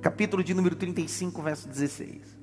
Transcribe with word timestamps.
capítulo 0.00 0.44
de 0.44 0.54
número 0.54 0.76
35, 0.76 1.42
verso 1.42 1.68
16. 1.68 2.38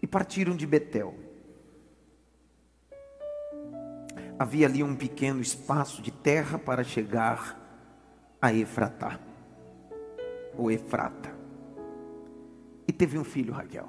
E 0.00 0.06
partiram 0.06 0.54
de 0.54 0.66
Betel. 0.66 1.14
Havia 4.38 4.66
ali 4.66 4.82
um 4.82 4.94
pequeno 4.94 5.40
espaço 5.40 6.00
de 6.00 6.10
terra 6.10 6.58
para 6.58 6.84
chegar 6.84 7.58
a 8.40 8.52
Efratá, 8.52 9.18
ou 10.56 10.70
Efrata. 10.70 11.34
E 12.86 12.92
teve 12.92 13.18
um 13.18 13.24
filho, 13.24 13.52
Raquel. 13.52 13.88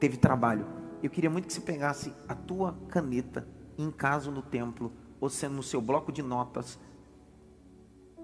Teve 0.00 0.16
trabalho. 0.16 0.66
Eu 1.02 1.10
queria 1.10 1.30
muito 1.30 1.46
que 1.46 1.52
você 1.52 1.60
pegasse 1.60 2.12
a 2.26 2.34
tua 2.34 2.74
caneta 2.88 3.46
em 3.78 3.90
casa 3.90 4.30
no 4.30 4.42
templo, 4.42 4.92
ou 5.20 5.28
sendo 5.28 5.56
no 5.56 5.62
seu 5.62 5.80
bloco 5.80 6.10
de 6.10 6.22
notas, 6.22 6.78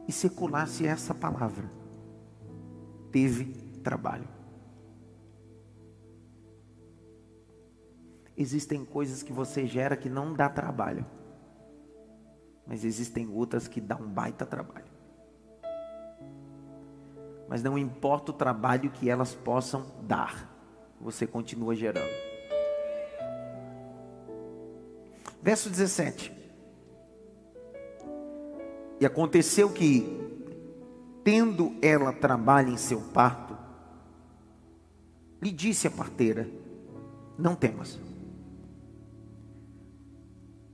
e 0.08 0.12
circulasse 0.12 0.86
essa 0.86 1.14
palavra. 1.14 1.70
Teve 3.10 3.46
trabalho. 3.82 4.28
Existem 8.36 8.84
coisas 8.84 9.22
que 9.22 9.32
você 9.32 9.66
gera 9.66 9.96
que 9.96 10.08
não 10.08 10.32
dá 10.32 10.48
trabalho. 10.48 11.04
Mas 12.66 12.84
existem 12.84 13.28
outras 13.28 13.66
que 13.66 13.80
dão 13.80 14.02
um 14.02 14.08
baita 14.08 14.44
trabalho. 14.44 14.86
Mas 17.48 17.62
não 17.62 17.78
importa 17.78 18.32
o 18.32 18.34
trabalho 18.34 18.90
que 18.90 19.08
elas 19.08 19.34
possam 19.34 19.86
dar, 20.02 20.52
você 21.00 21.26
continua 21.26 21.74
gerando. 21.74 22.10
Verso 25.40 25.70
17. 25.70 26.35
E 29.00 29.06
aconteceu 29.06 29.70
que, 29.70 30.06
tendo 31.22 31.76
ela 31.82 32.12
trabalho 32.12 32.70
em 32.70 32.76
seu 32.76 33.00
parto, 33.00 33.56
lhe 35.42 35.50
disse 35.50 35.86
a 35.86 35.90
parteira: 35.90 36.48
Não 37.38 37.54
temas 37.54 37.98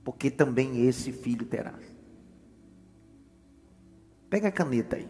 porque 0.03 0.29
também 0.29 0.85
esse 0.85 1.11
filho 1.11 1.45
terás. 1.45 1.81
Pega 4.29 4.49
a 4.49 4.51
caneta 4.51 4.97
aí. 4.97 5.07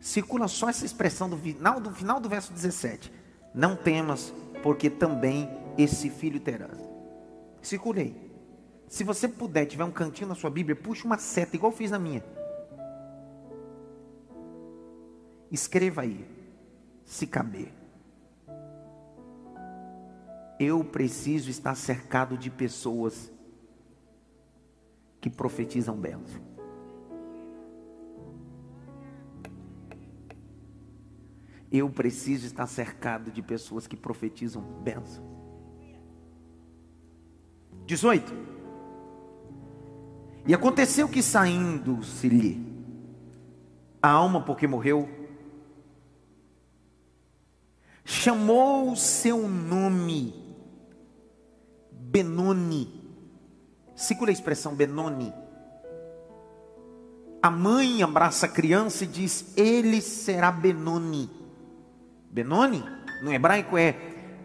Circula 0.00 0.48
só 0.48 0.68
essa 0.68 0.84
expressão 0.84 1.28
do 1.28 1.36
final 1.36 1.80
do 1.80 1.90
final 1.92 2.20
do 2.20 2.28
verso 2.28 2.52
17. 2.52 3.12
Não 3.54 3.76
temas, 3.76 4.32
porque 4.62 4.88
também 4.90 5.48
esse 5.76 6.10
filho 6.10 6.40
terás. 6.40 6.78
Circule 7.62 8.00
aí. 8.00 8.27
Se 8.88 9.04
você 9.04 9.28
puder, 9.28 9.66
tiver 9.66 9.84
um 9.84 9.90
cantinho 9.90 10.28
na 10.28 10.34
sua 10.34 10.50
Bíblia, 10.50 10.74
puxa 10.74 11.06
uma 11.06 11.18
seta, 11.18 11.56
igual 11.56 11.72
fiz 11.72 11.90
na 11.90 11.98
minha. 11.98 12.24
Escreva 15.50 16.02
aí, 16.02 16.26
se 17.04 17.26
caber 17.26 17.78
eu 20.58 20.82
preciso 20.82 21.50
estar 21.50 21.74
cercado 21.76 22.36
de 22.36 22.50
pessoas 22.50 23.30
que 25.20 25.30
profetizam 25.30 25.96
bênção. 25.96 26.40
Eu 31.70 31.88
preciso 31.90 32.46
estar 32.46 32.66
cercado 32.66 33.30
de 33.30 33.42
pessoas 33.42 33.86
que 33.86 33.96
profetizam 33.96 34.62
bênção. 34.82 35.22
18. 37.86 38.57
E 40.48 40.54
aconteceu 40.54 41.06
que 41.06 41.22
saindo-se-lhe 41.22 42.66
a 44.00 44.08
alma 44.08 44.40
porque 44.40 44.66
morreu, 44.66 45.06
chamou 48.02 48.90
o 48.90 48.96
seu 48.96 49.46
nome 49.46 50.32
Benoni. 51.92 52.88
Segura 53.94 54.30
a 54.30 54.32
expressão 54.32 54.74
Benoni. 54.74 55.34
A 57.42 57.50
mãe 57.50 58.02
abraça 58.02 58.46
a 58.46 58.48
criança 58.48 59.04
e 59.04 59.06
diz: 59.06 59.52
Ele 59.54 60.00
será 60.00 60.50
Benoni. 60.50 61.28
Benoni, 62.30 62.82
no 63.22 63.30
hebraico, 63.30 63.76
é 63.76 63.94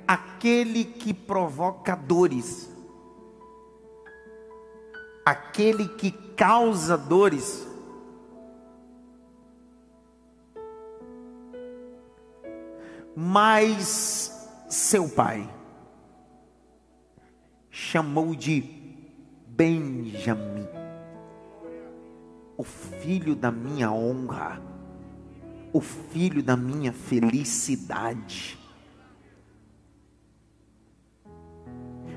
aquele 0.05 0.83
que 0.83 1.13
provoca 1.13 1.95
dores, 1.95 2.69
aquele 5.25 5.87
que 5.87 6.11
causa 6.11 6.97
dores. 6.97 7.67
Mas 13.15 14.49
seu 14.67 15.07
pai 15.07 15.47
chamou 17.69 18.35
de 18.35 18.61
Benjamim, 19.47 20.67
o 22.57 22.63
filho 22.63 23.35
da 23.35 23.51
minha 23.51 23.91
honra, 23.91 24.59
o 25.71 25.79
filho 25.79 26.41
da 26.41 26.57
minha 26.57 26.91
felicidade. 26.91 28.57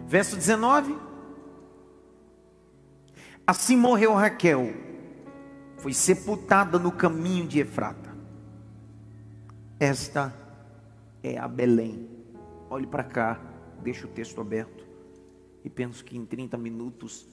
Verso 0.06 0.36
19: 0.36 0.96
Assim 3.46 3.76
morreu 3.76 4.12
Raquel, 4.12 4.74
foi 5.76 5.92
sepultada 5.92 6.80
no 6.80 6.90
caminho 6.90 7.46
de 7.46 7.60
Efrata. 7.60 8.12
Esta 9.78 10.34
é 11.22 11.38
a 11.38 11.46
Belém. 11.46 12.10
Olhe 12.68 12.88
para 12.88 13.04
cá, 13.04 13.40
deixa 13.80 14.04
o 14.04 14.10
texto 14.10 14.40
aberto 14.40 14.84
e 15.64 15.70
penso 15.70 16.04
que 16.04 16.16
em 16.16 16.26
30 16.26 16.56
minutos 16.56 17.28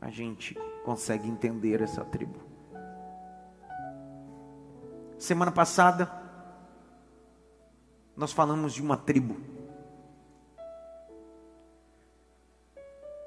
a 0.00 0.10
gente 0.10 0.58
consegue 0.84 1.28
entender 1.28 1.80
essa 1.80 2.04
tribo. 2.04 2.40
Semana 5.16 5.52
passada, 5.52 6.10
nós 8.16 8.32
falamos 8.32 8.74
de 8.74 8.82
uma 8.82 8.96
tribo. 8.96 9.36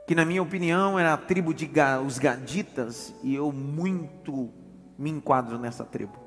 Que, 0.10 0.16
na 0.16 0.26
minha 0.26 0.42
opinião, 0.42 0.98
era 0.98 1.14
a 1.14 1.18
tribo 1.18 1.54
de 1.54 1.70
os 2.04 2.18
Gaditas, 2.18 3.14
e 3.22 3.36
eu 3.36 3.52
muito 3.52 4.52
me 4.98 5.12
enquadro 5.12 5.60
nessa 5.60 5.86
tribo. 5.86 6.18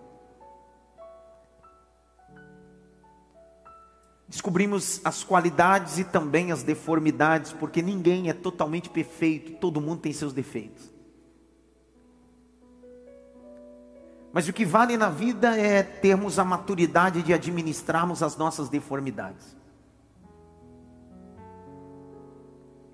Descobrimos 4.29 5.01
as 5.05 5.25
qualidades 5.25 5.99
e 5.99 6.05
também 6.05 6.53
as 6.53 6.63
deformidades, 6.63 7.53
porque 7.53 7.83
ninguém 7.83 8.31
é 8.31 8.33
totalmente 8.33 8.89
perfeito, 8.89 9.59
todo 9.59 9.81
mundo 9.81 10.03
tem 10.03 10.13
seus 10.13 10.33
defeitos. 10.33 10.89
Mas 14.33 14.47
o 14.47 14.53
que 14.53 14.65
vale 14.65 14.97
na 14.97 15.11
vida 15.11 15.59
é 15.59 15.83
termos 15.83 16.39
a 16.39 16.45
maturidade 16.45 17.21
de 17.21 17.35
administrarmos 17.35 18.23
as 18.23 18.37
nossas 18.37 18.69
deformidades. 18.69 19.61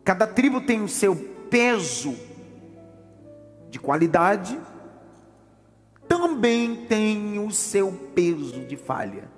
Cada 0.08 0.26
tribo 0.26 0.62
tem 0.62 0.80
o 0.80 0.88
seu 0.88 1.14
peso 1.50 2.16
de 3.68 3.78
qualidade, 3.78 4.58
também 6.08 6.86
tem 6.86 7.38
o 7.38 7.50
seu 7.50 7.92
peso 8.14 8.64
de 8.64 8.74
falha. 8.74 9.30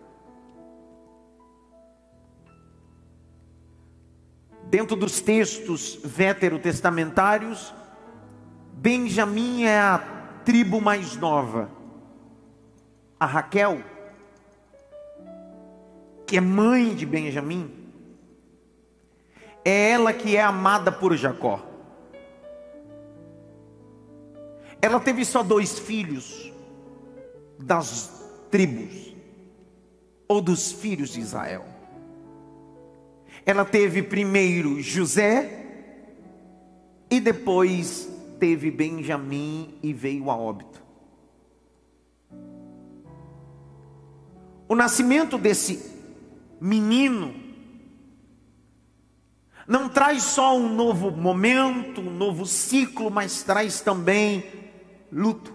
Dentro 4.66 4.94
dos 4.94 5.20
textos 5.20 5.98
veterotestamentários, 6.04 7.74
Benjamim 8.72 9.64
é 9.64 9.76
a 9.76 9.98
tribo 10.44 10.80
mais 10.80 11.16
nova. 11.16 11.68
A 13.18 13.26
Raquel, 13.26 13.82
que 16.28 16.36
é 16.36 16.40
mãe 16.40 16.94
de 16.94 17.04
Benjamim, 17.04 17.79
é 19.64 19.90
ela 19.90 20.12
que 20.12 20.36
é 20.36 20.42
amada 20.42 20.90
por 20.90 21.16
Jacó. 21.16 21.66
Ela 24.82 24.98
teve 24.98 25.24
só 25.24 25.42
dois 25.42 25.78
filhos 25.78 26.50
das 27.58 28.24
tribos, 28.50 29.14
ou 30.26 30.40
dos 30.40 30.72
filhos 30.72 31.10
de 31.10 31.20
Israel. 31.20 31.64
Ela 33.44 33.64
teve 33.64 34.02
primeiro 34.02 34.80
José 34.80 35.66
e 37.10 37.20
depois 37.20 38.08
teve 38.38 38.70
Benjamim 38.70 39.78
e 39.82 39.92
veio 39.92 40.30
a 40.30 40.36
óbito. 40.36 40.80
O 44.68 44.74
nascimento 44.74 45.36
desse 45.36 45.90
menino 46.60 47.49
não 49.70 49.88
traz 49.88 50.24
só 50.24 50.56
um 50.56 50.68
novo 50.74 51.12
momento, 51.12 52.00
um 52.00 52.10
novo 52.10 52.44
ciclo, 52.44 53.08
mas 53.08 53.44
traz 53.44 53.80
também 53.80 54.44
luto. 55.12 55.54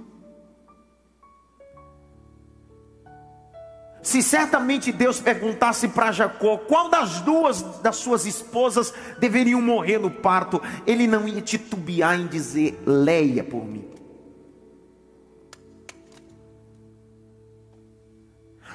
Se 4.01 4.23
certamente 4.23 4.93
Deus 4.93 5.19
perguntasse 5.19 5.89
para 5.89 6.13
Jacó 6.13 6.59
qual 6.59 6.87
das 6.87 7.19
duas 7.19 7.61
das 7.81 7.97
suas 7.97 8.25
esposas 8.25 8.93
deveriam 9.19 9.61
morrer 9.61 9.97
no 9.97 10.09
parto, 10.09 10.61
ele 10.87 11.07
não 11.07 11.27
ia 11.27 11.41
titubear 11.41 12.17
em 12.17 12.27
dizer 12.27 12.81
Leia 12.85 13.43
por 13.43 13.65
mim. 13.65 13.85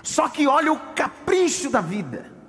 Só 0.02 0.28
que 0.28 0.46
olha 0.46 0.70
o 0.70 0.78
capricho 0.94 1.70
da 1.70 1.80
vida. 1.80 2.39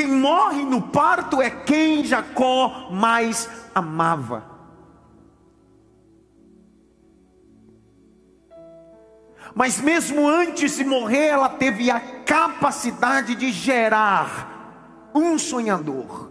Quem 0.00 0.08
morre 0.08 0.64
no 0.64 0.80
parto 0.80 1.42
é 1.42 1.50
quem 1.50 2.02
Jacó 2.02 2.88
mais 2.90 3.50
amava. 3.74 4.42
Mas 9.54 9.78
mesmo 9.78 10.26
antes 10.26 10.76
de 10.76 10.84
morrer, 10.84 11.26
ela 11.26 11.50
teve 11.50 11.90
a 11.90 12.00
capacidade 12.00 13.34
de 13.34 13.52
gerar 13.52 15.10
um 15.14 15.38
sonhador 15.38 16.30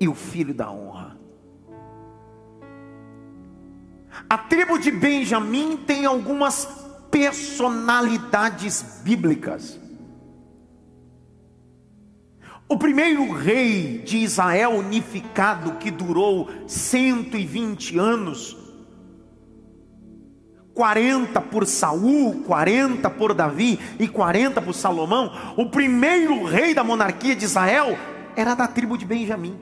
e 0.00 0.08
o 0.08 0.16
filho 0.16 0.52
da 0.52 0.68
honra. 0.68 1.16
A 4.28 4.36
tribo 4.36 4.80
de 4.80 4.90
Benjamim 4.90 5.76
tem 5.76 6.04
algumas 6.06 6.66
personalidades 7.08 9.00
bíblicas. 9.04 9.78
O 12.70 12.78
primeiro 12.78 13.32
rei 13.32 13.98
de 13.98 14.18
Israel 14.18 14.70
unificado, 14.70 15.72
que 15.72 15.90
durou 15.90 16.48
120 16.68 17.98
anos, 17.98 18.56
40 20.72 21.40
por 21.40 21.66
Saul, 21.66 22.44
40 22.44 23.10
por 23.10 23.34
Davi 23.34 23.76
e 23.98 24.06
40 24.06 24.62
por 24.62 24.72
Salomão, 24.72 25.32
o 25.56 25.68
primeiro 25.68 26.44
rei 26.44 26.72
da 26.72 26.84
monarquia 26.84 27.34
de 27.34 27.44
Israel 27.44 27.98
era 28.36 28.54
da 28.54 28.68
tribo 28.68 28.96
de 28.96 29.04
Benjamim. 29.04 29.58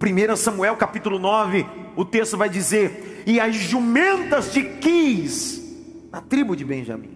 1 0.00 0.34
Samuel 0.34 0.76
capítulo 0.76 1.18
9, 1.18 1.66
o 1.94 2.06
texto 2.06 2.38
vai 2.38 2.48
dizer: 2.48 3.22
E 3.26 3.38
as 3.38 3.54
jumentas 3.54 4.50
de 4.50 4.62
Quis, 4.62 5.60
da 6.10 6.22
tribo 6.22 6.56
de 6.56 6.64
Benjamim. 6.64 7.15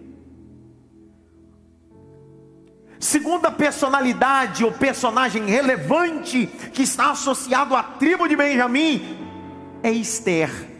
Segunda 3.01 3.51
personalidade 3.51 4.63
ou 4.63 4.71
personagem 4.71 5.45
relevante 5.47 6.47
que 6.71 6.83
está 6.83 7.11
associado 7.11 7.75
à 7.75 7.83
tribo 7.83 8.29
de 8.29 8.37
Benjamim 8.37 9.17
é 9.83 9.91
Esther 9.91 10.71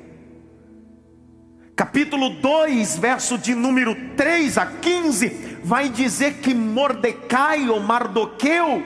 capítulo 1.81 2.29
2, 2.29 2.97
verso 2.97 3.39
de 3.39 3.55
número 3.55 3.95
3 4.15 4.55
a 4.59 4.67
15, 4.67 5.57
vai 5.63 5.89
dizer 5.89 6.35
que 6.35 6.53
Mordecai 6.53 7.67
ou 7.67 7.79
Mardoqueu 7.79 8.83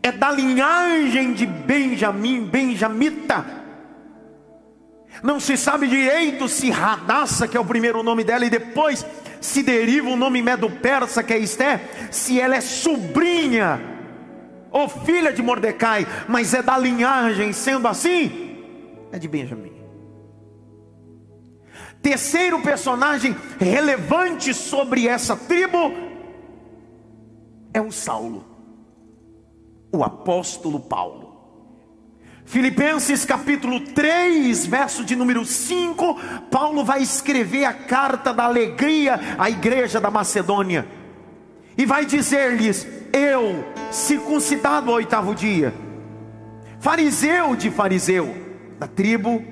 é 0.00 0.12
da 0.12 0.30
linhagem 0.30 1.32
de 1.32 1.44
Benjamim, 1.46 2.44
benjamita. 2.44 3.44
Não 5.20 5.40
se 5.40 5.56
sabe 5.56 5.88
direito 5.88 6.48
se 6.48 6.70
Radassa, 6.70 7.48
que 7.48 7.56
é 7.56 7.60
o 7.60 7.64
primeiro 7.64 8.04
nome 8.04 8.22
dela, 8.22 8.44
e 8.44 8.50
depois 8.50 9.04
se 9.40 9.62
deriva 9.62 10.08
o 10.10 10.16
nome 10.16 10.42
medo-persa, 10.42 11.22
que 11.22 11.32
é 11.32 11.38
Esté, 11.38 11.80
se 12.10 12.40
ela 12.40 12.56
é 12.56 12.60
sobrinha 12.60 13.80
ou 14.70 14.88
filha 14.88 15.32
de 15.32 15.42
Mordecai, 15.42 16.06
mas 16.28 16.54
é 16.54 16.62
da 16.62 16.76
linhagem, 16.78 17.52
sendo 17.52 17.88
assim, 17.88 18.58
é 19.10 19.18
de 19.18 19.26
Benjamim. 19.26 19.72
Terceiro 22.02 22.60
personagem 22.62 23.36
relevante 23.58 24.54
sobre 24.54 25.06
essa 25.06 25.36
tribo 25.36 25.92
é 27.74 27.80
o 27.80 27.92
Saulo, 27.92 28.44
o 29.92 30.02
apóstolo 30.02 30.80
Paulo. 30.80 31.29
Filipenses 32.50 33.24
capítulo 33.24 33.78
3, 33.78 34.66
verso 34.66 35.04
de 35.04 35.14
número 35.14 35.44
5, 35.44 36.20
Paulo 36.50 36.84
vai 36.84 37.00
escrever 37.00 37.64
a 37.64 37.72
carta 37.72 38.34
da 38.34 38.42
alegria 38.42 39.20
à 39.38 39.48
igreja 39.48 40.00
da 40.00 40.10
Macedônia. 40.10 40.84
E 41.78 41.86
vai 41.86 42.04
dizer-lhes: 42.04 42.84
Eu, 43.12 43.64
circuncidado 43.92 44.90
ao 44.90 44.96
oitavo 44.96 45.32
dia, 45.32 45.72
fariseu 46.80 47.54
de 47.54 47.70
fariseu, 47.70 48.34
da 48.80 48.88
tribo 48.88 49.44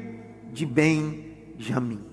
de 0.53 0.67
Benjamim. 0.67 2.05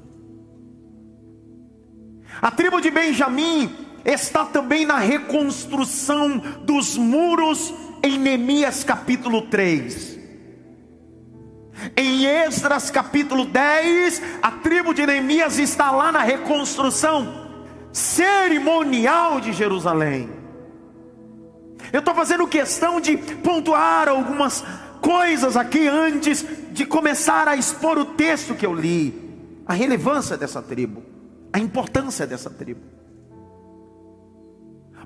A 2.39 2.51
tribo 2.51 2.79
de 2.79 2.91
Benjamim 2.91 3.75
está 4.05 4.45
também 4.45 4.85
na 4.85 4.99
reconstrução 4.99 6.37
dos 6.63 6.95
muros 6.95 7.73
em 8.03 8.19
Neemias 8.19 8.83
capítulo 8.83 9.47
3. 9.47 10.14
Em 11.95 12.25
Esdras 12.25 12.89
capítulo 12.89 13.45
10, 13.45 14.21
a 14.41 14.51
tribo 14.51 14.93
de 14.93 15.05
Neemias 15.05 15.59
está 15.59 15.91
lá 15.91 16.11
na 16.11 16.21
reconstrução 16.21 17.45
cerimonial 17.91 19.39
de 19.39 19.53
Jerusalém. 19.53 20.29
Eu 21.91 21.99
estou 21.99 22.15
fazendo 22.15 22.47
questão 22.47 22.99
de 22.99 23.17
pontuar 23.17 24.09
algumas 24.09 24.63
coisas 25.01 25.55
aqui 25.55 25.87
antes 25.87 26.45
de 26.71 26.85
começar 26.85 27.47
a 27.47 27.55
expor 27.55 27.97
o 27.97 28.05
texto 28.05 28.55
que 28.55 28.65
eu 28.65 28.73
li, 28.73 29.13
a 29.65 29.73
relevância 29.73 30.35
dessa 30.35 30.61
tribo 30.61 31.15
a 31.55 31.57
importância 31.57 32.27
dessa 32.27 32.49
tribo. 32.49 32.81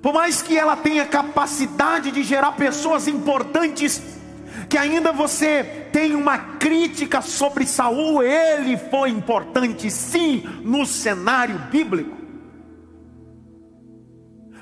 Por 0.01 0.12
mais 0.12 0.42
que 0.42 0.57
ela 0.57 0.75
tenha 0.75 1.06
capacidade 1.06 2.10
de 2.10 2.24
gerar 2.24 2.54
pessoas 2.54 3.07
importantes, 3.07 4.01
que 4.69 4.77
ainda 4.77 5.12
você 5.12 5.63
tem 5.92 6.13
uma 6.13 6.38
crítica 6.38 7.21
sobre 7.21 7.66
Saul, 7.66 8.21
ele 8.21 8.77
foi 8.77 9.10
importante 9.10 9.89
sim 9.89 10.44
no 10.63 10.86
cenário 10.86 11.57
bíblico. 11.71 12.16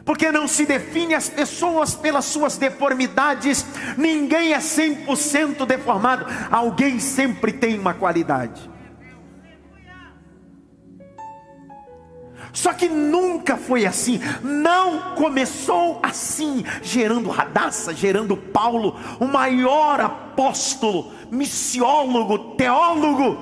Porque 0.05 0.31
não 0.31 0.47
se 0.47 0.65
define 0.65 1.13
as 1.13 1.27
pessoas 1.27 1.93
pelas 1.93 2.23
suas 2.23 2.57
deformidades, 2.57 3.65
ninguém 3.97 4.53
é 4.53 4.59
100% 4.59 5.65
deformado, 5.65 6.25
alguém 6.49 6.97
sempre 6.97 7.51
tem 7.51 7.77
uma 7.77 7.93
qualidade. 7.93 8.76
Só 12.57 12.73
que 12.73 12.89
nunca 12.89 13.55
foi 13.55 13.85
assim, 13.85 14.19
não 14.41 15.13
começou 15.13 15.99
assim, 16.01 16.65
gerando 16.81 17.29
Radassa, 17.29 17.93
gerando 17.93 18.35
Paulo, 18.35 18.95
o 19.19 19.27
maior 19.27 20.01
apóstolo, 20.01 21.11
missiólogo, 21.29 22.55
teólogo. 22.55 23.37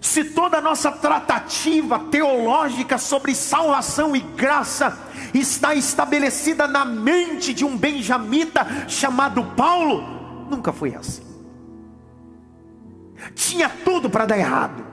Se 0.00 0.24
toda 0.24 0.58
a 0.58 0.60
nossa 0.60 0.90
tratativa 0.90 2.00
teológica 2.00 2.98
sobre 2.98 3.32
salvação 3.32 4.16
e 4.16 4.18
graça 4.18 4.98
está 5.32 5.72
estabelecida 5.72 6.66
na 6.66 6.84
mente 6.84 7.54
de 7.54 7.64
um 7.64 7.76
benjamita 7.76 8.66
chamado 8.88 9.44
Paulo, 9.54 10.48
nunca 10.50 10.72
foi 10.72 10.96
assim. 10.96 11.22
Tinha 13.36 13.68
tudo 13.84 14.10
para 14.10 14.26
dar 14.26 14.36
errado 14.36 14.90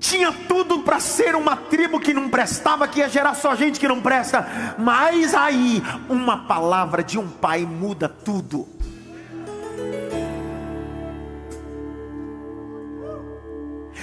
tinha 0.00 0.32
tudo 0.32 0.80
para 0.80 0.98
ser 0.98 1.36
uma 1.36 1.54
tribo 1.54 2.00
que 2.00 2.14
não 2.14 2.30
prestava, 2.30 2.88
que 2.88 3.00
ia 3.00 3.08
gerar 3.08 3.34
só 3.34 3.54
gente 3.54 3.78
que 3.78 3.86
não 3.86 4.00
presta, 4.00 4.74
mas 4.78 5.34
aí 5.34 5.82
uma 6.08 6.38
palavra 6.38 7.04
de 7.04 7.18
um 7.18 7.28
pai 7.28 7.60
muda 7.60 8.08
tudo. 8.08 8.66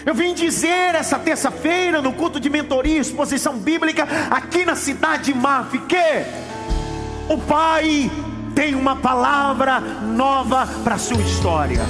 Eu 0.06 0.14
vim 0.14 0.34
dizer 0.34 0.96
essa 0.96 1.18
terça-feira 1.20 2.02
no 2.02 2.14
culto 2.14 2.40
de 2.40 2.50
mentoria 2.50 3.00
exposição 3.00 3.58
bíblica 3.58 4.08
aqui 4.30 4.64
na 4.64 4.76
cidade 4.76 5.34
de 5.34 5.34
Maf 5.34 5.78
que 5.80 7.34
o 7.34 7.38
Pai 7.40 8.10
tem 8.56 8.74
uma 8.74 8.96
palavra 8.96 9.82
nova 9.82 10.66
para 10.84 10.96
a 10.96 11.00
sua 11.00 11.22
história 11.22 11.82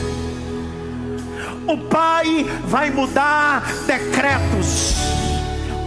o 1.68 1.78
Pai 1.90 2.46
vai 2.66 2.90
mudar 2.90 3.64
decretos. 3.86 4.96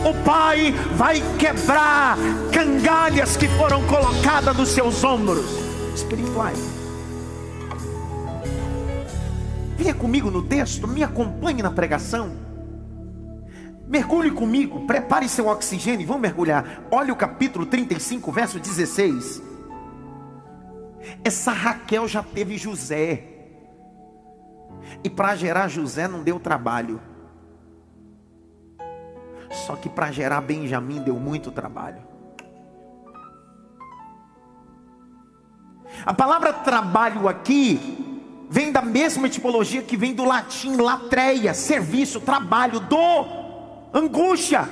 O 0.04 0.14
Pai 0.24 0.72
vai 0.94 1.22
quebrar 1.38 2.16
cangalhas 2.52 3.36
que 3.36 3.48
foram 3.48 3.86
colocadas 3.86 4.56
nos 4.56 4.68
seus 4.68 5.02
ombros 5.02 5.46
espirituais. 5.94 6.58
Venha 9.76 9.94
comigo 9.94 10.30
no 10.30 10.42
texto, 10.42 10.86
me 10.86 11.02
acompanhe 11.02 11.62
na 11.62 11.70
pregação. 11.70 12.32
Mergulhe 13.88 14.30
comigo, 14.30 14.86
prepare 14.86 15.28
seu 15.28 15.48
oxigênio, 15.48 16.06
vamos 16.06 16.22
mergulhar. 16.22 16.84
Olha 16.90 17.12
o 17.12 17.16
capítulo 17.16 17.64
35, 17.64 18.30
verso 18.30 18.60
16. 18.60 19.42
Essa 21.24 21.52
Raquel 21.52 22.06
já 22.06 22.22
teve 22.22 22.58
José. 22.58 23.29
E 25.02 25.10
para 25.10 25.36
gerar 25.36 25.68
José 25.68 26.08
não 26.08 26.22
deu 26.22 26.38
trabalho. 26.38 27.00
Só 29.50 29.76
que 29.76 29.88
para 29.88 30.10
gerar 30.12 30.40
Benjamim 30.40 31.02
deu 31.02 31.14
muito 31.14 31.50
trabalho. 31.50 32.02
A 36.06 36.14
palavra 36.14 36.52
trabalho 36.52 37.28
aqui 37.28 38.08
vem 38.48 38.72
da 38.72 38.82
mesma 38.82 39.26
etimologia 39.26 39.82
que 39.82 39.96
vem 39.96 40.14
do 40.14 40.24
latim 40.24 40.76
latreia, 40.76 41.52
serviço, 41.52 42.20
trabalho, 42.20 42.80
dor, 42.80 43.26
angústia. 43.92 44.68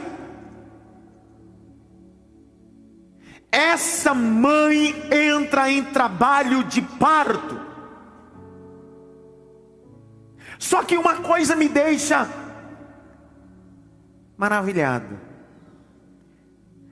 Essa 3.50 4.14
mãe 4.14 4.94
entra 5.10 5.70
em 5.70 5.82
trabalho 5.84 6.64
de 6.64 6.82
parto. 6.82 7.67
Só 10.58 10.82
que 10.82 10.96
uma 10.96 11.16
coisa 11.16 11.54
me 11.54 11.68
deixa 11.68 12.28
maravilhado. 14.36 15.18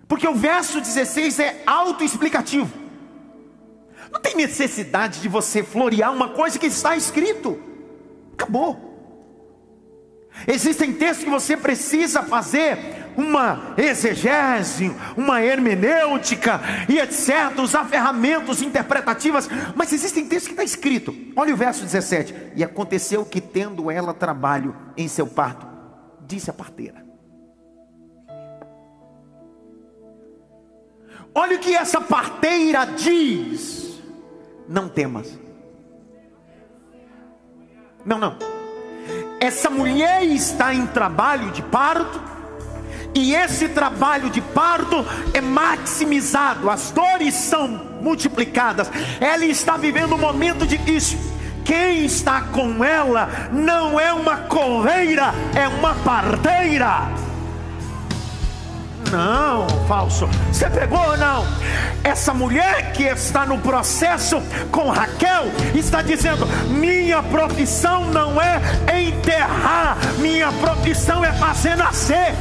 Porque 0.08 0.26
o 0.26 0.35
verso 0.35 0.80
16 0.80 1.40
é 1.40 1.62
autoexplicativo. 1.66 2.73
Não 4.12 4.20
tem 4.20 4.37
necessidade 4.37 5.20
de 5.20 5.28
você 5.28 5.62
florear 5.62 6.12
uma 6.12 6.30
coisa 6.30 6.58
que 6.58 6.66
está 6.66 6.96
escrito. 6.96 7.61
Acabou. 8.35 8.85
Existem 10.46 10.92
textos 10.92 11.24
que 11.24 11.30
você 11.30 11.56
precisa 11.56 12.22
fazer 12.22 12.78
uma 13.16 13.74
exegese, 13.78 14.94
uma 15.16 15.42
hermenêutica 15.42 16.60
e 16.88 16.98
etc. 16.98 17.58
Usar 17.58 17.84
ferramentas 17.86 18.60
interpretativas. 18.60 19.48
Mas 19.74 19.92
existem 19.92 20.26
textos 20.26 20.48
que 20.48 20.52
está 20.52 20.64
escrito. 20.64 21.14
Olha 21.34 21.54
o 21.54 21.56
verso 21.56 21.82
17. 21.82 22.52
E 22.54 22.62
aconteceu 22.62 23.24
que, 23.24 23.40
tendo 23.40 23.90
ela 23.90 24.12
trabalho 24.12 24.76
em 24.96 25.08
seu 25.08 25.26
parto, 25.26 25.66
disse 26.26 26.50
a 26.50 26.52
parteira: 26.52 27.04
Olha 31.34 31.56
o 31.56 31.60
que 31.60 31.74
essa 31.74 32.00
parteira 32.00 32.84
diz 32.84 34.00
não 34.68 34.88
temas. 34.88 35.38
Não, 38.04 38.18
não. 38.18 38.55
Essa 39.40 39.68
mulher 39.68 40.24
está 40.24 40.74
em 40.74 40.86
trabalho 40.86 41.50
de 41.50 41.62
parto, 41.62 42.20
e 43.14 43.34
esse 43.34 43.68
trabalho 43.68 44.28
de 44.28 44.40
parto 44.40 45.04
é 45.32 45.40
maximizado, 45.40 46.68
as 46.68 46.90
dores 46.90 47.34
são 47.34 47.68
multiplicadas. 48.02 48.90
Ela 49.20 49.46
está 49.46 49.76
vivendo 49.76 50.14
um 50.14 50.18
momento 50.18 50.66
difícil. 50.66 51.18
Quem 51.64 52.04
está 52.04 52.42
com 52.42 52.84
ela 52.84 53.48
não 53.52 53.98
é 53.98 54.12
uma 54.12 54.36
coveira, 54.36 55.34
é 55.54 55.66
uma 55.66 55.94
parteira. 55.94 57.25
Não, 59.10 59.68
falso. 59.86 60.28
Você 60.52 60.68
pegou 60.68 60.98
ou 60.98 61.16
não? 61.16 61.44
Essa 62.02 62.34
mulher 62.34 62.92
que 62.92 63.04
está 63.04 63.46
no 63.46 63.58
processo 63.58 64.42
com 64.70 64.90
Raquel 64.90 65.44
está 65.75 66.02
dizendo: 66.02 66.46
minha 66.68 67.22
profissão 67.22 68.04
não 68.06 68.40
é 68.40 68.60
enterrar, 69.00 69.96
minha 70.18 70.52
profissão 70.52 71.25
é 71.25 71.32
fazer 71.32 71.76
nascer. 71.76 72.34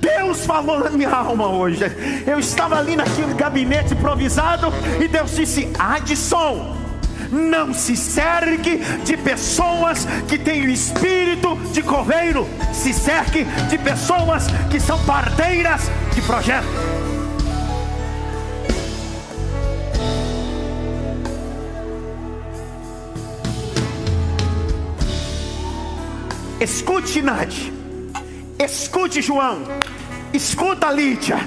Deus 0.00 0.46
falou 0.46 0.80
na 0.80 0.90
minha 0.90 1.10
alma 1.10 1.48
hoje. 1.48 1.84
Eu 2.26 2.38
estava 2.38 2.78
ali 2.78 2.94
naquele 2.94 3.34
gabinete 3.34 3.94
improvisado 3.94 4.72
e 5.02 5.08
Deus 5.08 5.34
disse: 5.34 5.72
Adson 5.78 6.83
não 7.30 7.72
se 7.72 7.96
cerque 7.96 8.78
de 9.04 9.16
pessoas 9.16 10.06
que 10.28 10.38
têm 10.38 10.66
o 10.66 10.70
espírito 10.70 11.56
de 11.72 11.82
coveiro, 11.82 12.48
se 12.72 12.92
cerque 12.92 13.44
de 13.68 13.78
pessoas 13.78 14.46
que 14.70 14.80
são 14.80 15.02
parteiras 15.04 15.90
de 16.14 16.22
projeto. 16.22 17.04
Escute, 26.60 27.20
Nath. 27.20 27.52
Escute, 28.58 29.20
João. 29.20 29.64
Escuta, 30.32 30.90
Lídia. 30.90 31.38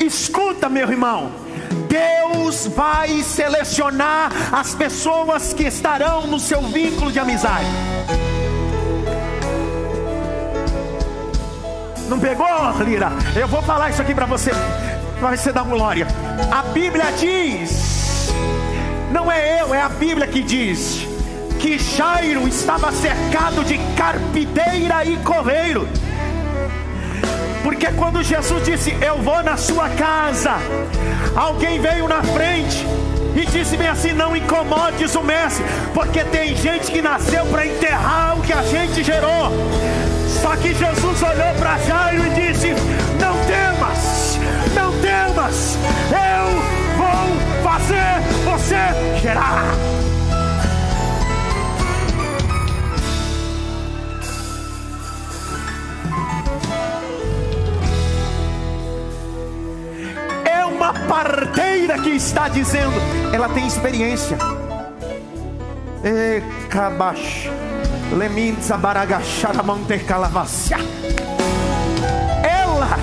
Escuta, 0.00 0.68
meu 0.70 0.88
irmão. 0.88 1.47
Deus 1.68 2.66
vai 2.68 3.22
selecionar 3.22 4.30
as 4.52 4.74
pessoas 4.74 5.52
que 5.52 5.64
estarão 5.64 6.26
no 6.26 6.38
seu 6.40 6.62
vínculo 6.62 7.12
de 7.12 7.18
amizade. 7.18 7.66
Não 12.08 12.18
pegou, 12.18 12.46
Lira? 12.84 13.12
Eu 13.36 13.46
vou 13.46 13.62
falar 13.62 13.90
isso 13.90 14.00
aqui 14.00 14.14
para 14.14 14.24
você, 14.24 14.50
para 15.20 15.36
você 15.36 15.52
dar 15.52 15.64
glória. 15.64 16.06
A 16.50 16.62
Bíblia 16.62 17.12
diz, 17.18 18.32
não 19.12 19.30
é 19.30 19.60
eu, 19.60 19.74
é 19.74 19.82
a 19.82 19.88
Bíblia 19.90 20.26
que 20.26 20.42
diz, 20.42 21.06
que 21.60 21.78
Jairo 21.78 22.48
estava 22.48 22.90
cercado 22.92 23.62
de 23.64 23.78
carpideira 23.94 25.04
e 25.04 25.16
coveiro. 25.18 25.86
Porque 27.68 27.88
quando 27.88 28.22
Jesus 28.22 28.64
disse: 28.64 28.96
Eu 28.98 29.18
vou 29.18 29.42
na 29.42 29.58
sua 29.58 29.90
casa, 29.90 30.52
alguém 31.36 31.78
veio 31.78 32.08
na 32.08 32.22
frente 32.22 32.82
e 33.36 33.44
disse 33.44 33.76
bem 33.76 33.88
assim: 33.88 34.14
Não 34.14 34.34
incomodes 34.34 35.14
o 35.14 35.22
mestre, 35.22 35.62
porque 35.92 36.24
tem 36.24 36.56
gente 36.56 36.90
que 36.90 37.02
nasceu 37.02 37.44
para 37.44 37.66
enterrar 37.66 38.38
o 38.38 38.40
que 38.40 38.54
a 38.54 38.62
gente 38.62 39.04
gerou. 39.04 39.52
Só 40.40 40.56
que 40.56 40.72
Jesus 40.72 41.22
olhou 41.22 41.54
para 41.58 41.76
Jairo 41.80 42.24
e 42.28 42.30
disse: 42.30 42.68
Não 43.20 43.36
temas, 43.44 44.38
não 44.74 44.90
temas, 45.02 45.76
eu 46.08 46.96
vou 46.96 47.62
fazer 47.62 48.22
você 48.46 49.20
gerar. 49.20 50.07
Uma 60.78 60.94
parteira 60.94 61.98
que 61.98 62.10
está 62.10 62.48
dizendo, 62.48 62.94
ela 63.34 63.48
tem 63.48 63.66
experiência. 63.66 64.38
Ela 72.44 72.96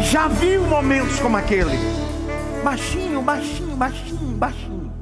já 0.00 0.26
viu 0.26 0.62
momentos 0.62 1.20
como 1.20 1.36
aquele. 1.36 1.78
Baixinho, 2.64 3.20
baixinho, 3.20 3.76
baixinho, 3.76 4.36
baixinho. 4.36 4.92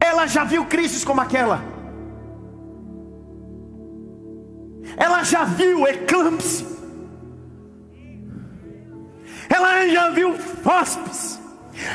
Ela 0.00 0.26
já 0.26 0.42
viu 0.42 0.64
crises 0.64 1.04
como 1.04 1.20
aquela. 1.20 1.62
Ela 4.96 5.22
já 5.22 5.44
viu 5.44 5.86
eclâmpsia 5.86 6.75
ela 9.48 9.88
já 9.88 10.10
viu 10.10 10.34
fóspes, 10.38 11.40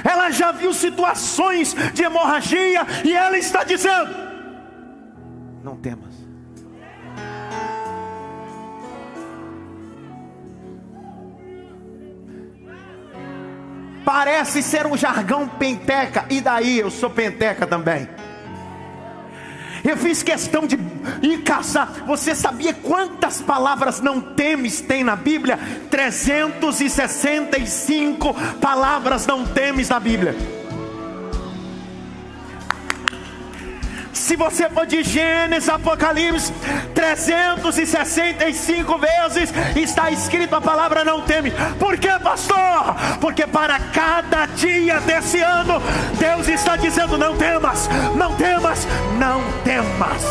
ela 0.04 0.30
já 0.32 0.52
viu 0.52 0.74
situações 0.74 1.76
de 1.94 2.04
hemorragia, 2.04 2.86
e 3.04 3.14
ela 3.14 3.38
está 3.38 3.64
dizendo: 3.64 4.16
Não 5.64 5.76
temas. 5.76 6.12
Parece 14.04 14.64
ser 14.64 14.88
um 14.88 14.98
jargão 14.98 15.48
penteca, 15.48 16.26
e 16.30 16.42
daí 16.42 16.80
eu 16.80 16.90
sou 16.90 17.10
penteca 17.10 17.68
também. 17.68 18.08
Eu 19.84 19.98
fiz 19.98 20.24
questão 20.24 20.68
de 20.68 20.78
ir 21.22 21.44
caçar. 21.44 22.04
Você 22.06 22.36
sabia 22.36 22.74
quantas 22.74 23.42
palavras 23.42 24.02
não 24.02 24.20
temes 24.22 24.82
tem 24.82 25.04
na 25.04 25.16
Bíblia? 25.16 25.58
365 25.90 28.34
palavras 28.60 29.26
não 29.26 29.46
temes 29.46 29.88
na 29.90 30.00
Bíblia. 30.00 30.61
Se 34.32 34.38
você 34.38 34.70
for 34.70 34.86
de 34.86 35.04
Gênesis, 35.04 35.68
Apocalipse, 35.68 36.54
365 36.96 38.98
vezes 38.98 39.54
está 39.76 40.10
escrito 40.10 40.56
a 40.56 40.62
palavra 40.62 41.04
não 41.04 41.20
teme. 41.20 41.52
Por 41.78 41.98
que, 41.98 42.08
pastor? 42.08 42.96
Porque 43.20 43.46
para 43.46 43.78
cada 43.78 44.46
dia 44.46 45.02
desse 45.02 45.42
ano, 45.42 45.82
Deus 46.18 46.48
está 46.48 46.78
dizendo: 46.78 47.18
não 47.18 47.36
temas, 47.36 47.90
não 48.16 48.34
temas, 48.38 48.88
não 49.20 49.42
temas. 49.66 50.24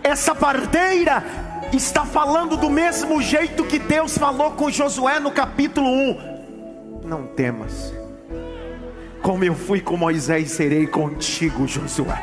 Essa 0.00 0.32
parteira 0.32 1.24
está 1.72 2.04
falando 2.04 2.56
do 2.56 2.70
mesmo 2.70 3.20
jeito 3.20 3.64
que 3.64 3.80
Deus 3.80 4.16
falou 4.16 4.52
com 4.52 4.70
Josué 4.70 5.18
no 5.18 5.32
capítulo 5.32 5.88
1. 5.88 6.31
Não 7.04 7.26
temas, 7.26 7.92
como 9.22 9.44
eu 9.44 9.54
fui 9.54 9.80
com 9.80 9.96
Moisés, 9.96 10.50
serei 10.50 10.86
contigo, 10.86 11.66
Josué. 11.66 12.20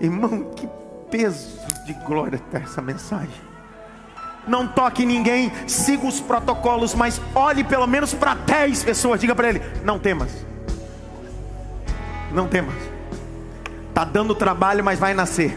Irmão, 0.00 0.50
que 0.54 0.68
peso 1.10 1.58
de 1.86 1.94
glória 2.04 2.36
está 2.36 2.58
essa 2.58 2.82
mensagem. 2.82 3.54
Não 4.46 4.68
toque 4.68 5.06
ninguém, 5.06 5.50
siga 5.66 6.06
os 6.06 6.20
protocolos, 6.20 6.94
mas 6.94 7.20
olhe 7.34 7.64
pelo 7.64 7.86
menos 7.86 8.12
para 8.12 8.34
10 8.34 8.84
pessoas. 8.84 9.20
Diga 9.20 9.34
para 9.34 9.48
ele: 9.48 9.62
não 9.82 9.98
temas. 9.98 10.44
Não 12.32 12.46
temas. 12.46 12.74
Tá 13.94 14.04
dando 14.04 14.34
trabalho, 14.34 14.84
mas 14.84 14.98
vai 14.98 15.14
nascer. 15.14 15.56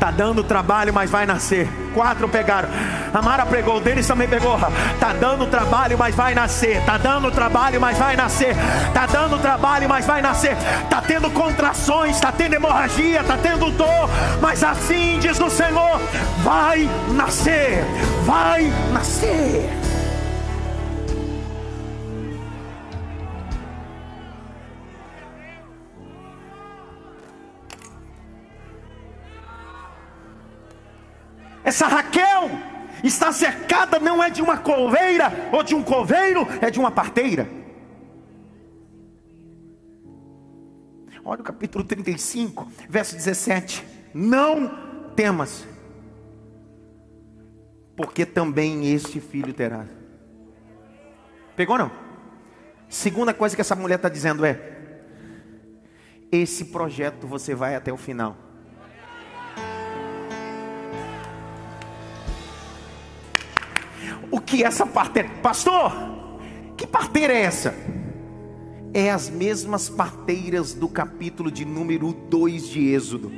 Tá 0.00 0.10
dando 0.10 0.42
trabalho, 0.42 0.92
mas 0.92 1.10
vai 1.10 1.26
nascer. 1.26 1.68
Quatro 1.98 2.28
pegaram. 2.28 2.68
A 3.12 3.20
Mara 3.20 3.44
pregou, 3.44 3.78
o 3.78 3.80
Denis 3.80 4.06
também 4.06 4.28
pegou. 4.28 4.56
Tá 5.00 5.12
dando 5.14 5.46
trabalho, 5.46 5.98
mas 5.98 6.14
vai 6.14 6.32
nascer. 6.32 6.80
Tá 6.84 6.96
dando 6.96 7.28
trabalho, 7.28 7.80
mas 7.80 7.98
vai 7.98 8.14
nascer. 8.14 8.54
Tá 8.94 9.04
dando 9.04 9.36
trabalho, 9.40 9.88
mas 9.88 10.06
vai 10.06 10.22
nascer. 10.22 10.56
Tá 10.88 11.02
tendo 11.04 11.28
contrações, 11.28 12.20
tá 12.20 12.30
tendo 12.30 12.54
hemorragia, 12.54 13.24
tá 13.24 13.36
tendo 13.36 13.72
dor, 13.72 14.08
mas 14.40 14.62
assim 14.62 15.18
diz 15.18 15.40
o 15.40 15.50
Senhor: 15.50 16.00
vai 16.44 16.88
nascer. 17.16 17.84
Vai 18.24 18.72
nascer. 18.92 19.77
Essa 31.68 31.86
Raquel 31.86 32.48
está 33.04 33.30
cercada 33.30 34.00
não 34.00 34.24
é 34.24 34.30
de 34.30 34.40
uma 34.40 34.56
coveira 34.56 35.50
ou 35.52 35.62
de 35.62 35.74
um 35.74 35.82
coveiro, 35.82 36.46
é 36.62 36.70
de 36.70 36.80
uma 36.80 36.90
parteira. 36.90 37.46
Olha 41.22 41.42
o 41.42 41.44
capítulo 41.44 41.84
35, 41.84 42.66
verso 42.88 43.14
17. 43.14 43.86
Não 44.14 45.12
temas, 45.14 45.68
porque 47.94 48.24
também 48.24 48.90
este 48.90 49.20
filho 49.20 49.52
terá. 49.52 49.84
Pegou 51.54 51.76
não? 51.76 51.92
Segunda 52.88 53.34
coisa 53.34 53.54
que 53.54 53.60
essa 53.60 53.76
mulher 53.76 53.96
está 53.96 54.08
dizendo 54.08 54.42
é: 54.46 54.58
esse 56.32 56.64
projeto 56.64 57.26
você 57.26 57.54
vai 57.54 57.74
até 57.74 57.92
o 57.92 57.98
final. 57.98 58.47
O 64.30 64.40
que 64.40 64.62
essa 64.62 64.86
parteira. 64.86 65.28
Pastor, 65.42 65.92
que 66.76 66.86
parteira 66.86 67.32
é 67.32 67.42
essa? 67.42 67.74
É 68.92 69.10
as 69.10 69.28
mesmas 69.28 69.88
parteiras 69.88 70.72
do 70.74 70.88
capítulo 70.88 71.50
de 71.50 71.64
número 71.64 72.12
2 72.12 72.68
de 72.68 72.88
Êxodo. 72.88 73.32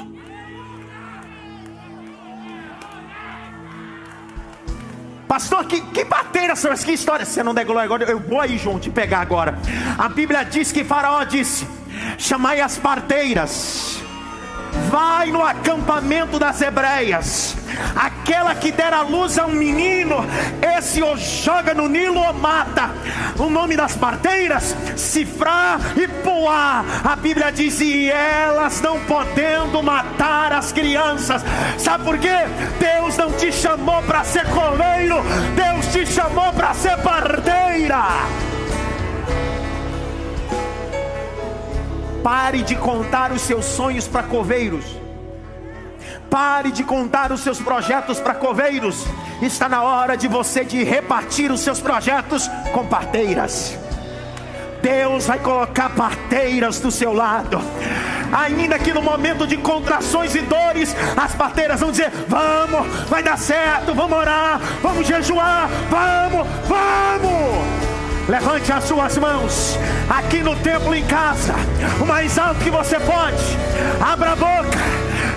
Pastor, 5.26 5.64
que, 5.64 5.80
que 5.80 6.04
parteiras 6.04 6.58
são 6.58 6.72
essas? 6.72 6.84
Que 6.84 6.92
história? 6.92 7.24
Você 7.24 7.42
não 7.42 7.54
der 7.54 7.64
glória 7.64 7.84
agora, 7.84 8.04
eu 8.04 8.18
vou 8.18 8.40
aí, 8.40 8.58
João, 8.58 8.80
te 8.80 8.90
pegar 8.90 9.20
agora. 9.20 9.56
A 9.96 10.08
Bíblia 10.08 10.42
diz 10.42 10.72
que 10.72 10.82
Faraó 10.82 11.22
disse: 11.22 11.66
Chamai 12.18 12.60
as 12.60 12.76
parteiras 12.76 14.02
vai 14.90 15.30
no 15.30 15.44
acampamento 15.44 16.38
das 16.38 16.60
hebreias. 16.60 17.56
Aquela 17.94 18.54
que 18.54 18.70
der 18.70 18.92
a 18.92 19.02
luz 19.02 19.38
a 19.38 19.46
um 19.46 19.52
menino, 19.52 20.16
esse 20.76 21.02
o 21.02 21.16
joga 21.16 21.74
no 21.74 21.88
Nilo 21.88 22.20
ou 22.20 22.32
mata. 22.32 22.90
O 23.38 23.48
nome 23.48 23.76
das 23.76 23.96
parteiras, 23.96 24.76
Cifrá 24.96 25.78
e 25.96 26.06
Poá. 26.08 26.84
A 27.04 27.16
Bíblia 27.16 27.50
diz: 27.52 27.80
e 27.80 28.10
elas 28.10 28.80
não 28.80 28.98
podendo 29.00 29.82
matar 29.82 30.52
as 30.52 30.72
crianças. 30.72 31.42
Sabe 31.78 32.04
por 32.04 32.18
quê? 32.18 32.36
Deus 32.78 33.16
não 33.16 33.32
te 33.32 33.52
chamou 33.52 34.02
para 34.02 34.24
ser 34.24 34.46
coleiro, 34.46 35.16
Deus 35.54 35.86
te 35.92 36.06
chamou 36.06 36.52
para 36.52 36.74
ser 36.74 36.96
parteira. 36.98 38.49
Pare 42.22 42.62
de 42.62 42.76
contar 42.76 43.32
os 43.32 43.42
seus 43.42 43.64
sonhos 43.64 44.06
para 44.06 44.22
coveiros. 44.22 44.84
Pare 46.28 46.70
de 46.70 46.84
contar 46.84 47.32
os 47.32 47.40
seus 47.40 47.60
projetos 47.60 48.20
para 48.20 48.34
coveiros. 48.34 49.06
Está 49.42 49.68
na 49.68 49.82
hora 49.82 50.16
de 50.16 50.28
você 50.28 50.64
de 50.64 50.84
repartir 50.84 51.50
os 51.50 51.60
seus 51.60 51.80
projetos 51.80 52.48
com 52.72 52.86
parteiras. 52.86 53.78
Deus 54.82 55.26
vai 55.26 55.38
colocar 55.38 55.90
parteiras 55.90 56.78
do 56.78 56.90
seu 56.90 57.12
lado. 57.12 57.60
Ainda 58.32 58.78
que 58.78 58.92
no 58.92 59.02
momento 59.02 59.46
de 59.46 59.56
contrações 59.56 60.34
e 60.34 60.40
dores, 60.40 60.94
as 61.16 61.34
parteiras 61.34 61.80
vão 61.80 61.90
dizer: 61.90 62.10
Vamos, 62.28 62.86
vai 63.08 63.22
dar 63.22 63.36
certo, 63.36 63.94
vamos 63.94 64.16
orar, 64.16 64.60
vamos 64.82 65.06
jejuar, 65.06 65.68
vamos, 65.90 66.46
vamos. 66.68 67.89
Levante 68.28 68.72
as 68.72 68.84
suas 68.84 69.18
mãos 69.18 69.78
aqui 70.08 70.42
no 70.42 70.54
templo 70.56 70.94
em 70.94 71.04
casa, 71.04 71.54
o 72.00 72.06
mais 72.06 72.38
alto 72.38 72.60
que 72.60 72.70
você 72.70 72.98
pode. 73.00 73.42
Abra 74.00 74.32
a 74.32 74.36
boca, 74.36 74.78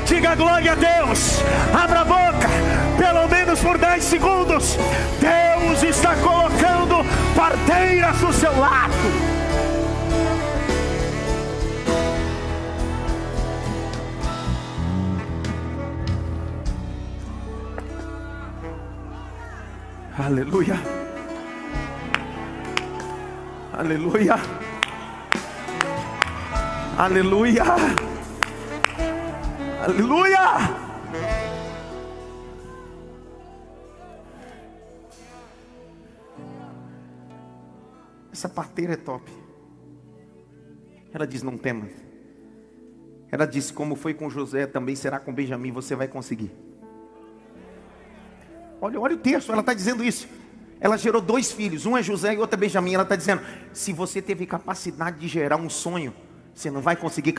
diga 0.05 0.35
glória 0.35 0.73
a 0.73 0.75
Deus. 0.75 1.41
Abra 1.73 2.01
a 2.01 2.05
boca, 2.05 2.49
pelo 2.97 3.27
menos 3.27 3.59
por 3.59 3.77
10 3.77 4.03
segundos. 4.03 4.77
Deus 5.19 5.83
está 5.83 6.15
colocando 6.15 7.05
parteiras 7.35 8.17
do 8.17 8.31
seu 8.33 8.57
lado. 8.59 8.93
Aleluia. 20.17 21.02
Aleluia. 23.73 24.35
Aleluia. 26.95 27.63
Aleluia. 29.83 30.39
Essa 38.31 38.47
parteira 38.47 38.93
é 38.93 38.95
top. 38.95 39.31
Ela 41.11 41.25
diz: 41.25 41.41
Não 41.41 41.57
tema. 41.57 41.87
Ela 43.31 43.47
diz: 43.47 43.71
Como 43.71 43.95
foi 43.95 44.13
com 44.13 44.29
José, 44.29 44.67
também 44.67 44.95
será 44.95 45.19
com 45.19 45.33
Benjamim, 45.33 45.71
você 45.71 45.95
vai 45.95 46.07
conseguir. 46.07 46.51
Olha, 48.79 48.99
olha 48.99 49.15
o 49.15 49.19
texto, 49.19 49.51
ela 49.51 49.61
está 49.61 49.73
dizendo 49.73 50.03
isso. 50.03 50.27
Ela 50.83 50.97
gerou 50.97 51.21
dois 51.21 51.49
filhos, 51.49 51.85
um 51.85 51.95
é 51.95 52.03
José 52.03 52.33
e 52.33 52.37
outro 52.37 52.57
é 52.57 52.59
Benjamim. 52.59 52.93
Ela 52.93 53.03
está 53.03 53.15
dizendo: 53.15 53.41
se 53.71 53.93
você 53.93 54.21
teve 54.21 54.45
capacidade 54.45 55.17
de 55.17 55.29
gerar 55.29 55.55
um 55.55 55.69
sonho, 55.69 56.13
você 56.53 56.69
não 56.69 56.81
vai 56.81 56.97
conseguir. 56.97 57.33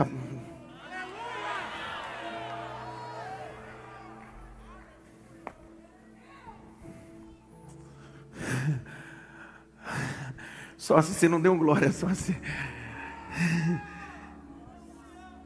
Só 10.78 11.02
se 11.02 11.12
você 11.12 11.28
não 11.28 11.38
deu 11.38 11.54
glória, 11.58 11.92
só 11.92 12.08
se. 12.14 12.34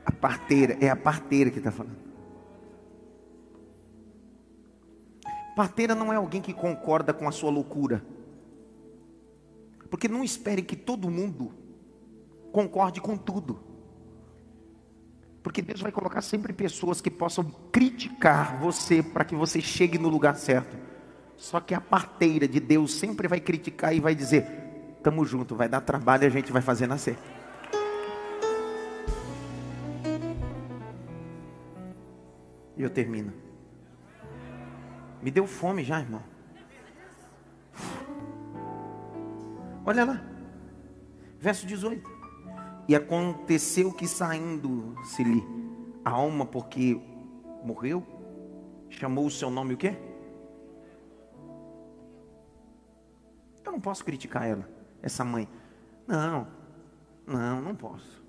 A 0.07 0.13
parteira, 0.13 0.79
é 0.81 0.89
a 0.89 0.95
parteira 0.95 1.51
que 1.51 1.59
está 1.59 1.73
falando. 1.73 2.08
Parteira 5.59 5.93
não 5.93 6.13
é 6.13 6.15
alguém 6.17 6.41
que 6.41 6.53
concorda 6.55 7.13
com 7.13 7.27
a 7.27 7.33
sua 7.33 7.51
loucura. 7.51 8.01
Porque 9.91 10.07
não 10.07 10.23
espere 10.23 10.63
que 10.63 10.77
todo 10.77 11.11
mundo 11.11 11.53
concorde 12.53 13.01
com 13.01 13.17
tudo. 13.17 13.59
Porque 15.43 15.61
Deus 15.61 15.81
vai 15.81 15.91
colocar 15.91 16.21
sempre 16.21 16.53
pessoas 16.53 17.01
que 17.01 17.11
possam 17.11 17.43
criticar 17.73 18.61
você 18.61 19.03
para 19.03 19.25
que 19.25 19.35
você 19.35 19.61
chegue 19.61 19.99
no 19.99 20.09
lugar 20.09 20.37
certo. 20.37 20.79
Só 21.37 21.59
que 21.59 21.75
a 21.75 21.81
parteira 21.81 22.47
de 22.47 22.61
Deus 22.61 22.95
sempre 22.95 23.27
vai 23.27 23.41
criticar 23.41 23.93
e 23.93 23.99
vai 23.99 24.15
dizer: 24.15 24.47
Tamo 25.03 25.25
junto, 25.25 25.57
vai 25.57 25.69
dar 25.69 25.81
trabalho 25.81 26.23
e 26.23 26.27
a 26.29 26.31
gente 26.31 26.53
vai 26.53 26.63
fazer 26.63 26.87
nascer. 26.87 27.19
E 32.77 32.81
eu 32.81 32.91
termino. 32.91 33.48
Me 35.23 35.31
deu 35.31 35.47
fome 35.47 35.85
já, 35.85 36.01
irmão. 36.01 36.23
Olha 39.85 40.05
lá. 40.05 40.23
Verso 41.41 41.67
18. 41.67 42.19
E 42.89 42.95
aconteceu 42.95 43.93
que 43.93 44.07
saindo-se-lhe 44.07 45.43
a 46.05 46.11
alma 46.11 46.47
porque 46.47 47.01
morreu, 47.63 48.07
chamou 48.89 49.27
o 49.27 49.31
seu 49.31 49.51
nome 49.51 49.75
o 49.75 49.77
quê? 49.77 49.97
Eu 53.65 53.73
não 53.73 53.81
posso 53.81 54.05
criticar 54.05 54.47
ela, 54.49 54.69
essa 55.03 55.25
mãe. 55.25 55.47
Não, 56.07 56.49
não, 57.27 57.61
não 57.61 57.75
posso. 57.75 58.25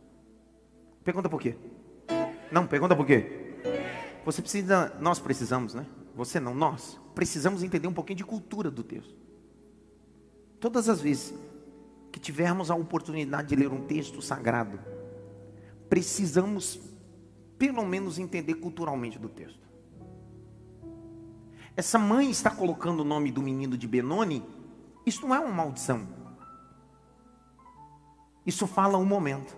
Pergunta 1.04 1.30
por 1.30 1.40
quê? 1.40 1.56
Não, 2.52 2.68
pergunta 2.68 2.96
por 2.96 3.06
quê? 3.06 3.56
Você 4.26 4.42
precisa, 4.42 4.94
nós 5.00 5.20
precisamos, 5.20 5.74
né? 5.74 5.86
Você 6.20 6.38
não, 6.38 6.54
nós 6.54 7.00
precisamos 7.16 7.64
entender 7.64 7.88
um 7.88 7.94
pouquinho 7.94 8.18
de 8.18 8.26
cultura 8.26 8.70
do 8.70 8.84
texto. 8.84 9.16
Todas 10.60 10.90
as 10.90 11.00
vezes 11.00 11.34
que 12.12 12.20
tivermos 12.20 12.70
a 12.70 12.76
oportunidade 12.76 13.48
de 13.48 13.56
ler 13.56 13.72
um 13.72 13.86
texto 13.86 14.22
sagrado, 14.22 14.78
precisamos 15.88 16.78
pelo 17.58 17.86
menos 17.86 18.20
entender 18.20 18.56
culturalmente 18.56 19.18
do 19.18 19.30
texto. 19.30 19.66
Essa 21.74 21.98
mãe 21.98 22.30
está 22.30 22.52
colocando 22.52 23.00
o 23.00 23.06
nome 23.06 23.32
do 23.32 23.42
menino 23.42 23.78
de 23.78 23.88
Benoni, 23.88 24.44
isso 25.06 25.26
não 25.26 25.34
é 25.34 25.40
uma 25.40 25.54
maldição. 25.54 26.06
Isso 28.46 28.68
fala 28.68 28.98
um 28.98 29.06
momento. 29.06 29.56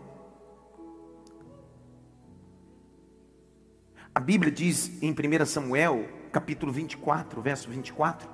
A 4.13 4.19
Bíblia 4.19 4.52
diz 4.52 5.02
em 5.02 5.12
1 5.12 5.45
Samuel, 5.47 6.21
capítulo 6.32 6.72
24, 6.72 7.41
verso 7.41 7.70
24, 7.70 8.28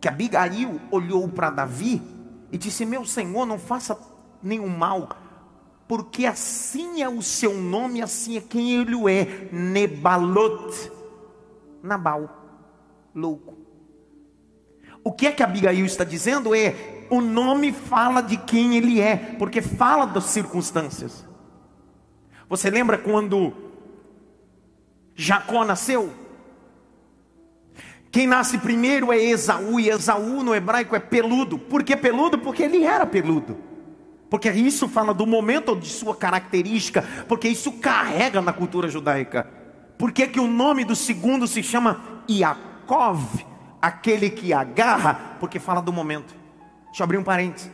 que 0.00 0.08
Abigail 0.08 0.80
olhou 0.90 1.28
para 1.28 1.50
Davi 1.50 2.02
e 2.50 2.58
disse: 2.58 2.84
Meu 2.84 3.04
Senhor, 3.04 3.46
não 3.46 3.58
faça 3.58 3.98
nenhum 4.42 4.68
mal, 4.68 5.08
porque 5.86 6.26
assim 6.26 7.02
é 7.02 7.08
o 7.08 7.22
seu 7.22 7.54
nome, 7.54 8.02
assim 8.02 8.36
é 8.36 8.40
quem 8.40 8.72
ele 8.74 9.10
é, 9.10 9.48
Nebalot, 9.52 10.90
Nabal, 11.82 12.28
louco. 13.14 13.56
O 15.04 15.12
que 15.12 15.26
é 15.26 15.32
que 15.32 15.42
Abigail 15.42 15.86
está 15.86 16.04
dizendo 16.04 16.54
é: 16.54 17.06
o 17.10 17.20
nome 17.20 17.72
fala 17.72 18.20
de 18.20 18.36
quem 18.36 18.76
ele 18.76 19.00
é, 19.00 19.16
porque 19.38 19.62
fala 19.62 20.06
das 20.06 20.24
circunstâncias. 20.24 21.26
Você 22.48 22.70
lembra 22.70 22.98
quando 22.98 23.52
Jacó 25.14 25.64
nasceu. 25.64 26.27
Quem 28.10 28.26
nasce 28.26 28.58
primeiro 28.58 29.12
é 29.12 29.18
Esaú, 29.18 29.78
e 29.78 29.88
Esaú 29.90 30.42
no 30.42 30.54
hebraico 30.54 30.96
é 30.96 30.98
peludo. 30.98 31.58
Por 31.58 31.82
que 31.82 31.96
peludo? 31.96 32.38
Porque 32.38 32.62
ele 32.62 32.84
era 32.84 33.04
peludo. 33.04 33.56
Porque 34.30 34.50
isso 34.50 34.88
fala 34.88 35.14
do 35.14 35.26
momento 35.26 35.74
de 35.74 35.88
sua 35.88 36.14
característica, 36.14 37.04
porque 37.26 37.48
isso 37.48 37.72
carrega 37.72 38.42
na 38.42 38.52
cultura 38.52 38.88
judaica. 38.88 39.48
Por 39.96 40.12
que, 40.12 40.28
que 40.28 40.40
o 40.40 40.46
nome 40.46 40.84
do 40.84 40.94
segundo 40.94 41.46
se 41.46 41.62
chama 41.62 42.22
Yaakov, 42.30 43.44
aquele 43.80 44.30
que 44.30 44.52
agarra? 44.52 45.36
Porque 45.40 45.58
fala 45.58 45.80
do 45.80 45.92
momento. 45.92 46.34
Deixa 46.86 47.02
eu 47.02 47.04
abrir 47.04 47.18
um 47.18 47.24
parênteses. 47.24 47.70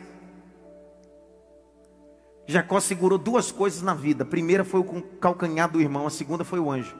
Jacó 2.47 2.79
segurou 2.79 3.17
duas 3.17 3.51
coisas 3.51 3.81
na 3.81 3.93
vida. 3.93 4.23
A 4.23 4.27
primeira 4.27 4.63
foi 4.63 4.79
o 4.79 5.01
calcanhar 5.19 5.69
do 5.69 5.81
irmão, 5.81 6.07
a 6.07 6.09
segunda 6.09 6.43
foi 6.43 6.59
o 6.59 6.71
anjo. 6.71 6.95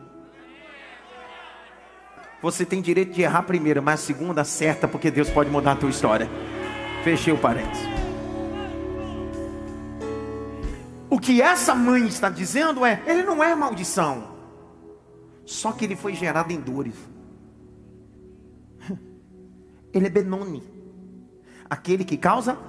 Você 2.45 2.63
tem 2.63 2.79
direito 2.79 3.11
de 3.11 3.23
errar 3.23 3.39
a 3.39 3.41
primeira, 3.41 3.81
mas 3.81 4.01
a 4.01 4.03
segunda 4.03 4.41
acerta, 4.41 4.87
porque 4.87 5.09
Deus 5.09 5.31
pode 5.31 5.49
mudar 5.49 5.71
a 5.71 5.75
tua 5.75 5.89
história. 5.89 6.29
Fechei 7.03 7.33
o 7.33 7.39
parênteses. 7.39 7.83
O 11.09 11.19
que 11.19 11.41
essa 11.41 11.73
mãe 11.73 12.05
está 12.05 12.29
dizendo 12.29 12.85
é: 12.85 13.01
ele 13.07 13.23
não 13.23 13.43
é 13.43 13.55
maldição, 13.55 14.27
só 15.43 15.71
que 15.71 15.85
ele 15.85 15.95
foi 15.95 16.13
gerado 16.13 16.53
em 16.53 16.61
dores. 16.61 16.93
Ele 19.91 20.05
é 20.05 20.09
Benoni, 20.09 20.61
aquele 21.67 22.05
que 22.05 22.15
causa. 22.15 22.59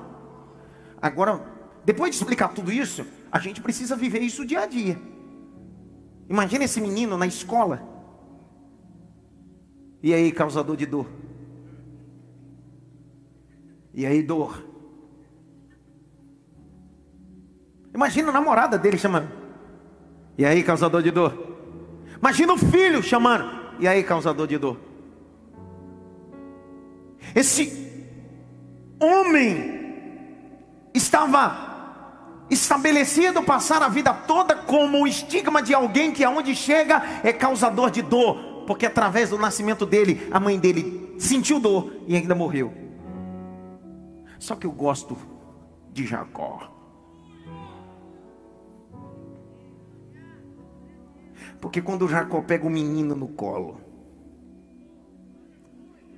Agora, 1.02 1.44
depois 1.84 2.12
de 2.12 2.16
explicar 2.16 2.48
tudo 2.48 2.72
isso, 2.72 3.04
a 3.30 3.38
gente 3.38 3.60
precisa 3.60 3.94
viver 3.94 4.20
isso 4.20 4.46
dia 4.46 4.60
a 4.60 4.66
dia. 4.66 4.98
Imagina 6.30 6.64
esse 6.64 6.80
menino 6.80 7.18
na 7.18 7.26
escola 7.26 7.95
e 10.06 10.14
aí, 10.14 10.30
causador 10.30 10.76
de 10.76 10.86
dor? 10.86 11.08
E 13.92 14.06
aí, 14.06 14.22
dor? 14.22 14.64
Imagina 17.92 18.28
a 18.28 18.32
namorada 18.32 18.78
dele 18.78 18.98
chamando. 18.98 19.28
E 20.38 20.46
aí, 20.46 20.62
causador 20.62 21.02
de 21.02 21.10
dor? 21.10 21.56
Imagina 22.20 22.52
o 22.52 22.56
filho 22.56 23.02
chamando. 23.02 23.50
E 23.80 23.88
aí, 23.88 24.04
causador 24.04 24.46
de 24.46 24.56
dor? 24.58 24.76
Esse 27.34 28.14
homem 29.00 29.90
estava 30.94 32.44
estabelecido 32.48 33.42
passar 33.42 33.82
a 33.82 33.88
vida 33.88 34.14
toda 34.14 34.54
como 34.54 35.02
o 35.02 35.08
estigma 35.08 35.60
de 35.60 35.74
alguém 35.74 36.12
que 36.12 36.22
aonde 36.22 36.54
chega 36.54 37.02
é 37.24 37.32
causador 37.32 37.90
de 37.90 38.02
dor 38.02 38.55
porque 38.66 38.86
através 38.86 39.30
do 39.30 39.38
nascimento 39.38 39.86
dele, 39.86 40.28
a 40.30 40.40
mãe 40.40 40.58
dele 40.58 41.14
sentiu 41.18 41.60
dor 41.60 41.92
e 42.06 42.16
ainda 42.16 42.34
morreu. 42.34 42.72
Só 44.38 44.54
que 44.56 44.66
eu 44.66 44.72
gosto 44.72 45.16
de 45.92 46.06
Jacó. 46.06 46.72
Porque 51.60 51.80
quando 51.80 52.08
Jacó 52.08 52.42
pega 52.42 52.66
o 52.66 52.70
menino 52.70 53.14
no 53.14 53.28
colo, 53.28 53.80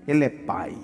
ele 0.07 0.25
é 0.25 0.29
pai. 0.29 0.77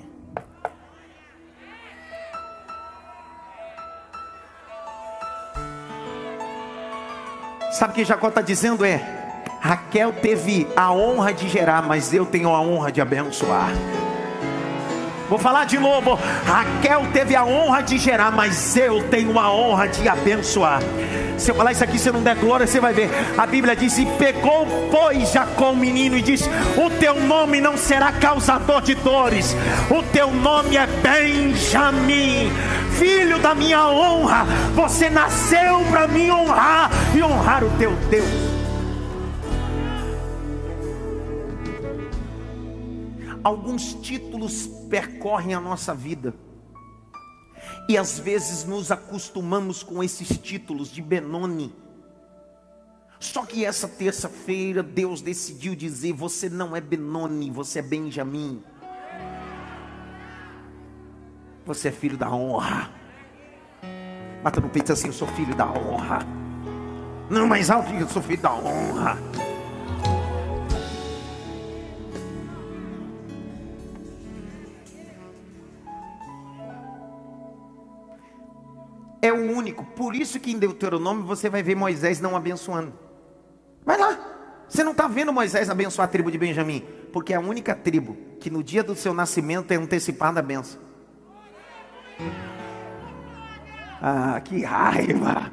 Sabe 7.72 7.92
o 7.92 7.96
que 7.96 8.04
Jacó 8.04 8.28
está 8.28 8.40
dizendo? 8.40 8.84
É: 8.84 9.23
Raquel 9.64 10.12
teve 10.12 10.68
a 10.76 10.92
honra 10.92 11.32
de 11.32 11.48
gerar, 11.48 11.80
mas 11.80 12.12
eu 12.12 12.26
tenho 12.26 12.50
a 12.50 12.60
honra 12.60 12.92
de 12.92 13.00
abençoar. 13.00 13.70
Vou 15.26 15.38
falar 15.38 15.64
de 15.64 15.78
novo. 15.78 16.18
Raquel 16.44 17.06
teve 17.14 17.34
a 17.34 17.46
honra 17.46 17.80
de 17.80 17.96
gerar, 17.96 18.30
mas 18.30 18.76
eu 18.76 19.08
tenho 19.08 19.38
a 19.38 19.50
honra 19.50 19.88
de 19.88 20.06
abençoar. 20.06 20.82
Se 21.38 21.50
eu 21.50 21.54
falar 21.54 21.72
isso 21.72 21.82
aqui, 21.82 21.98
se 21.98 22.12
não 22.12 22.22
der 22.22 22.36
glória, 22.36 22.66
você 22.66 22.78
vai 22.78 22.92
ver. 22.92 23.08
A 23.38 23.46
Bíblia 23.46 23.74
diz: 23.74 23.96
E 23.96 24.04
pegou, 24.04 24.66
pois, 24.90 25.32
Jacó 25.32 25.70
o 25.70 25.76
menino, 25.76 26.18
e 26.18 26.20
disse: 26.20 26.46
O 26.76 26.90
teu 27.00 27.18
nome 27.20 27.58
não 27.58 27.78
será 27.78 28.12
causador 28.12 28.82
de 28.82 28.94
dores, 28.94 29.56
o 29.90 30.02
teu 30.02 30.30
nome 30.30 30.76
é 30.76 30.86
Benjamim, 30.86 32.52
filho 32.98 33.38
da 33.38 33.54
minha 33.54 33.88
honra. 33.88 34.44
Você 34.74 35.08
nasceu 35.08 35.80
para 35.90 36.06
me 36.06 36.30
honrar 36.30 36.90
e 37.14 37.22
honrar 37.22 37.64
o 37.64 37.70
teu 37.78 37.92
Deus. 38.10 38.53
Alguns 43.44 43.92
títulos 43.94 44.66
percorrem 44.88 45.54
a 45.54 45.60
nossa 45.60 45.94
vida. 45.94 46.34
E 47.88 47.98
às 47.98 48.18
vezes 48.18 48.64
nos 48.64 48.90
acostumamos 48.90 49.82
com 49.82 50.02
esses 50.02 50.38
títulos 50.38 50.90
de 50.90 51.02
Benoni. 51.02 51.74
Só 53.20 53.44
que 53.44 53.64
essa 53.64 53.86
terça-feira 53.86 54.82
Deus 54.82 55.20
decidiu 55.20 55.74
dizer: 55.74 56.14
você 56.14 56.48
não 56.48 56.74
é 56.74 56.80
Benoni, 56.80 57.50
você 57.50 57.80
é 57.80 57.82
Benjamim. 57.82 58.62
Você 61.66 61.88
é 61.88 61.92
filho 61.92 62.16
da 62.16 62.30
honra. 62.30 62.90
Mata 64.42 64.60
no 64.60 64.68
peito 64.68 64.92
assim: 64.92 65.08
eu 65.08 65.12
sou 65.12 65.28
filho 65.28 65.54
da 65.54 65.66
honra. 65.66 66.18
Não, 67.30 67.46
mais 67.46 67.70
alto, 67.70 67.92
eu 67.94 68.08
sou 68.08 68.22
filho 68.22 68.42
da 68.42 68.54
honra. 68.54 69.18
Por 79.82 80.14
isso 80.14 80.38
que 80.38 80.52
em 80.52 80.58
Deuteronômio 80.58 81.24
você 81.24 81.48
vai 81.48 81.62
ver 81.62 81.74
Moisés 81.74 82.20
não 82.20 82.36
abençoando. 82.36 82.92
Vai 83.84 83.98
lá. 83.98 84.18
Você 84.68 84.82
não 84.82 84.92
está 84.92 85.06
vendo 85.06 85.32
Moisés 85.32 85.68
abençoar 85.68 86.06
a 86.06 86.10
tribo 86.10 86.30
de 86.30 86.38
Benjamim? 86.38 86.84
Porque 87.12 87.32
é 87.32 87.36
a 87.36 87.40
única 87.40 87.74
tribo 87.74 88.16
que 88.40 88.50
no 88.50 88.62
dia 88.62 88.82
do 88.82 88.94
seu 88.94 89.12
nascimento 89.14 89.72
é 89.72 89.76
antecipada 89.76 90.40
a 90.40 90.42
benção. 90.42 90.80
Ah, 94.00 94.40
que 94.42 94.62
raiva! 94.64 95.50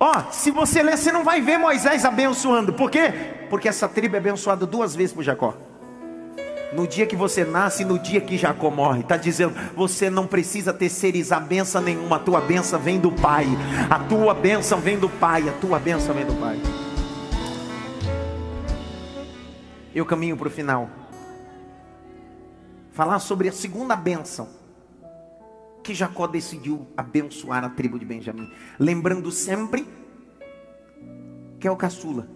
Ó, 0.00 0.12
oh, 0.12 0.32
se 0.32 0.50
você 0.50 0.82
ler, 0.82 0.96
você 0.96 1.10
não 1.10 1.24
vai 1.24 1.40
ver 1.40 1.58
Moisés 1.58 2.04
abençoando. 2.04 2.72
Por 2.72 2.90
quê? 2.90 3.12
Porque 3.50 3.68
essa 3.68 3.88
tribo 3.88 4.14
é 4.14 4.18
abençoada 4.18 4.64
duas 4.64 4.94
vezes 4.94 5.12
por 5.12 5.22
Jacó. 5.22 5.56
No 6.72 6.86
dia 6.86 7.06
que 7.06 7.16
você 7.16 7.44
nasce 7.44 7.84
no 7.84 7.98
dia 7.98 8.20
que 8.20 8.36
Jacó 8.36 8.70
morre. 8.70 9.00
Está 9.00 9.16
dizendo, 9.16 9.54
você 9.74 10.10
não 10.10 10.26
precisa 10.26 10.72
terceirizar 10.72 11.44
benção 11.44 11.80
nenhuma. 11.80 12.16
A 12.16 12.18
tua 12.18 12.40
benção 12.40 12.78
vem 12.78 13.00
do 13.00 13.10
Pai. 13.10 13.46
A 13.88 13.98
tua 14.00 14.34
benção 14.34 14.78
vem 14.78 14.98
do 14.98 15.08
Pai. 15.08 15.48
A 15.48 15.52
tua 15.52 15.78
benção 15.78 16.14
vem 16.14 16.26
do 16.26 16.34
Pai. 16.34 16.60
Eu 19.94 20.04
caminho 20.04 20.36
para 20.36 20.48
o 20.48 20.50
final. 20.50 20.90
Falar 22.92 23.18
sobre 23.18 23.48
a 23.48 23.52
segunda 23.52 23.96
benção 23.96 24.48
que 25.82 25.94
Jacó 25.94 26.26
decidiu 26.26 26.86
abençoar 26.94 27.64
a 27.64 27.70
tribo 27.70 27.98
de 27.98 28.04
Benjamim. 28.04 28.52
Lembrando 28.78 29.30
sempre 29.30 29.88
que 31.58 31.66
é 31.66 31.70
o 31.70 31.76
caçula. 31.76 32.28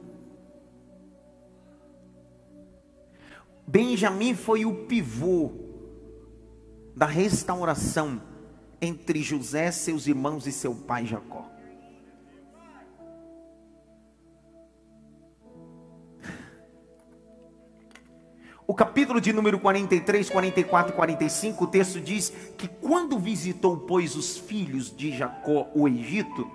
Benjamim 3.72 4.34
foi 4.34 4.66
o 4.66 4.84
pivô 4.84 5.50
da 6.94 7.06
restauração 7.06 8.20
entre 8.82 9.22
José, 9.22 9.70
seus 9.70 10.06
irmãos 10.06 10.46
e 10.46 10.52
seu 10.52 10.74
pai 10.74 11.06
Jacó. 11.06 11.50
O 18.66 18.74
capítulo 18.74 19.22
de 19.22 19.32
número 19.32 19.58
43, 19.58 20.28
44 20.28 20.92
e 20.92 20.94
45, 20.94 21.64
o 21.64 21.66
texto 21.66 21.98
diz 21.98 22.28
que 22.58 22.68
quando 22.68 23.18
visitou, 23.18 23.78
pois, 23.78 24.14
os 24.14 24.36
filhos 24.36 24.94
de 24.94 25.16
Jacó 25.16 25.70
o 25.74 25.88
Egito, 25.88 26.46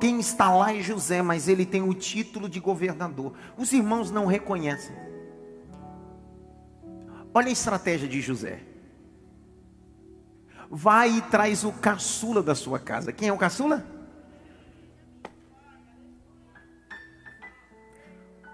quem 0.00 0.20
está 0.20 0.54
lá 0.54 0.72
é 0.72 0.80
José, 0.80 1.20
mas 1.20 1.48
ele 1.48 1.66
tem 1.66 1.82
o 1.82 1.92
título 1.92 2.48
de 2.48 2.60
governador. 2.60 3.32
Os 3.58 3.72
irmãos 3.72 4.12
não 4.12 4.24
reconhecem. 4.24 5.10
Olha 7.32 7.48
a 7.48 7.52
estratégia 7.52 8.08
de 8.08 8.20
José. 8.20 8.60
Vai 10.70 11.10
e 11.10 11.22
traz 11.22 11.64
o 11.64 11.72
caçula 11.72 12.42
da 12.42 12.54
sua 12.54 12.78
casa. 12.78 13.12
Quem 13.12 13.28
é 13.28 13.32
o 13.32 13.38
caçula? 13.38 13.84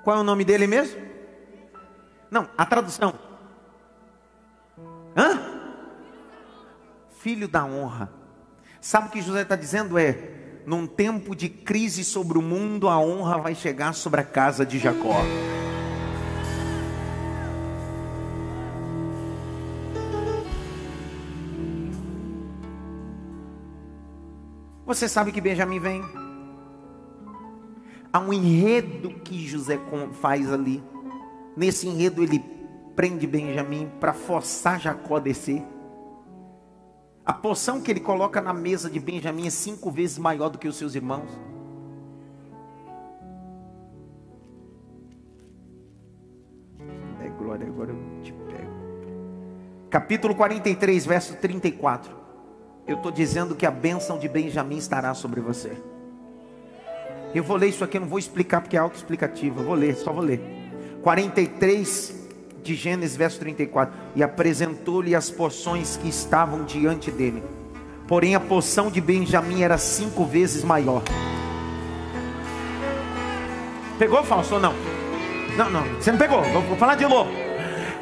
Qual 0.03 0.17
é 0.17 0.21
o 0.21 0.25
nome 0.25 0.45
dele 0.45 0.67
mesmo? 0.67 1.01
Não, 2.31 2.49
a 2.57 2.65
tradução. 2.65 3.19
Hã? 5.17 5.41
Filho 7.19 7.49
da 7.49 7.65
honra. 7.65 8.12
Sabe 8.81 9.09
o 9.09 9.11
que 9.11 9.21
José 9.21 9.43
está 9.43 9.57
dizendo? 9.57 9.99
É: 9.99 10.62
num 10.67 10.87
tempo 10.87 11.35
de 11.35 11.49
crise 11.49 12.05
sobre 12.05 12.39
o 12.39 12.43
mundo, 12.43 12.89
a 12.89 12.99
honra 12.99 13.39
vai 13.39 13.55
chegar 13.55 13.95
sobre 13.95 14.21
a 14.21 14.25
casa 14.25 14.65
de 14.65 14.79
Jacó. 14.79 15.23
Você 24.87 25.09
sabe 25.09 25.33
que 25.33 25.40
Benjamim 25.40 25.81
vem? 25.81 26.01
Há 28.12 28.20
um 28.20 28.33
enredo 28.33 29.11
que 29.11 29.44
José 29.44 29.81
faz 30.12 30.53
ali. 30.53 30.81
Nesse 31.57 31.88
enredo 31.88 32.22
ele 32.22 32.38
prende 32.94 33.27
Benjamim 33.27 33.90
para 33.99 34.12
forçar 34.12 34.81
Jacó 34.81 35.16
a 35.16 35.20
descer. 35.20 35.61
A 37.25 37.33
porção 37.33 37.81
que 37.81 37.90
ele 37.90 37.99
coloca 37.99 38.40
na 38.40 38.55
mesa 38.55 38.88
de 38.88 39.01
Benjamim 39.01 39.49
é 39.49 39.51
cinco 39.51 39.90
vezes 39.90 40.18
maior 40.18 40.51
do 40.51 40.57
que 40.57 40.68
os 40.68 40.77
seus 40.77 40.94
irmãos. 40.94 41.29
É 47.20 47.29
glória, 47.31 47.66
agora 47.66 47.90
eu 47.90 48.22
te 48.22 48.33
pego. 48.33 48.70
Capítulo 49.90 50.37
43, 50.37 51.05
verso 51.05 51.37
34 51.38 52.15
eu 52.87 52.96
estou 52.96 53.11
dizendo 53.11 53.55
que 53.55 53.66
a 53.66 53.70
bênção 53.70 54.18
de 54.18 54.29
Benjamim 54.29 54.77
estará 54.77 55.12
sobre 55.14 55.40
você. 55.40 55.72
Eu 57.35 57.42
vou 57.42 57.57
ler 57.57 57.68
isso 57.68 57.83
aqui, 57.83 57.99
não 57.99 58.07
vou 58.07 58.18
explicar 58.18 58.61
porque 58.61 58.77
é 58.77 58.81
autoexplicativo. 58.81 59.61
Eu 59.61 59.66
vou 59.66 59.75
ler, 59.75 59.96
só 59.96 60.12
vou 60.12 60.22
ler. 60.22 60.40
43 61.03 62.14
de 62.62 62.75
Gênesis, 62.75 63.16
verso 63.16 63.38
34. 63.40 63.94
E 64.14 64.22
apresentou-lhe 64.22 65.14
as 65.14 65.31
porções 65.31 65.96
que 65.96 66.09
estavam 66.09 66.64
diante 66.64 67.11
dele. 67.11 67.42
Porém, 68.07 68.37
a 68.37 68.40
porção 68.40 68.90
de 68.90 69.01
Benjamim 69.01 69.62
era 69.62 69.77
cinco 69.79 70.25
vezes 70.25 70.62
maior. 70.62 71.03
Pegou, 73.99 74.22
Fausto, 74.22 74.55
ou 74.55 74.61
não? 74.61 74.75
Não, 75.57 75.70
não, 75.70 75.83
você 75.94 76.12
não 76.12 76.18
pegou. 76.18 76.42
Vou 76.42 76.77
falar 76.77 76.94
de 76.94 77.07
novo. 77.07 77.31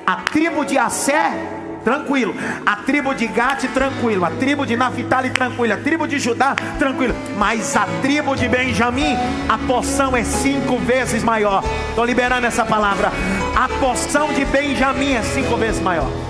A 0.07 0.17
tribo 0.17 0.65
de 0.65 0.77
Assé 0.77 1.64
tranquilo. 1.85 2.35
A 2.65 2.77
tribo 2.77 3.15
de 3.15 3.27
Gate, 3.27 3.69
tranquilo. 3.69 4.25
A 4.25 4.31
tribo 4.31 4.67
de 4.67 4.77
Naphtali, 4.77 5.31
tranquilo. 5.31 5.75
A 5.75 5.77
tribo 5.77 6.09
de 6.09 6.19
Judá, 6.19 6.57
tranquilo. 6.79 7.15
Mas 7.37 7.77
a 7.77 7.87
tribo 8.01 8.35
de 8.35 8.49
Benjamim, 8.49 9.17
a 9.49 9.59
porção 9.59 10.17
é 10.17 10.25
cinco 10.25 10.79
vezes 10.79 11.23
maior. 11.23 11.63
Estou 11.91 12.05
liberando 12.05 12.47
essa 12.47 12.65
palavra. 12.65 13.13
A 13.55 13.69
porção 13.79 14.33
de 14.33 14.45
Benjamim 14.45 15.13
é 15.13 15.23
cinco 15.23 15.57
vezes 15.57 15.81
maior. 15.81 16.24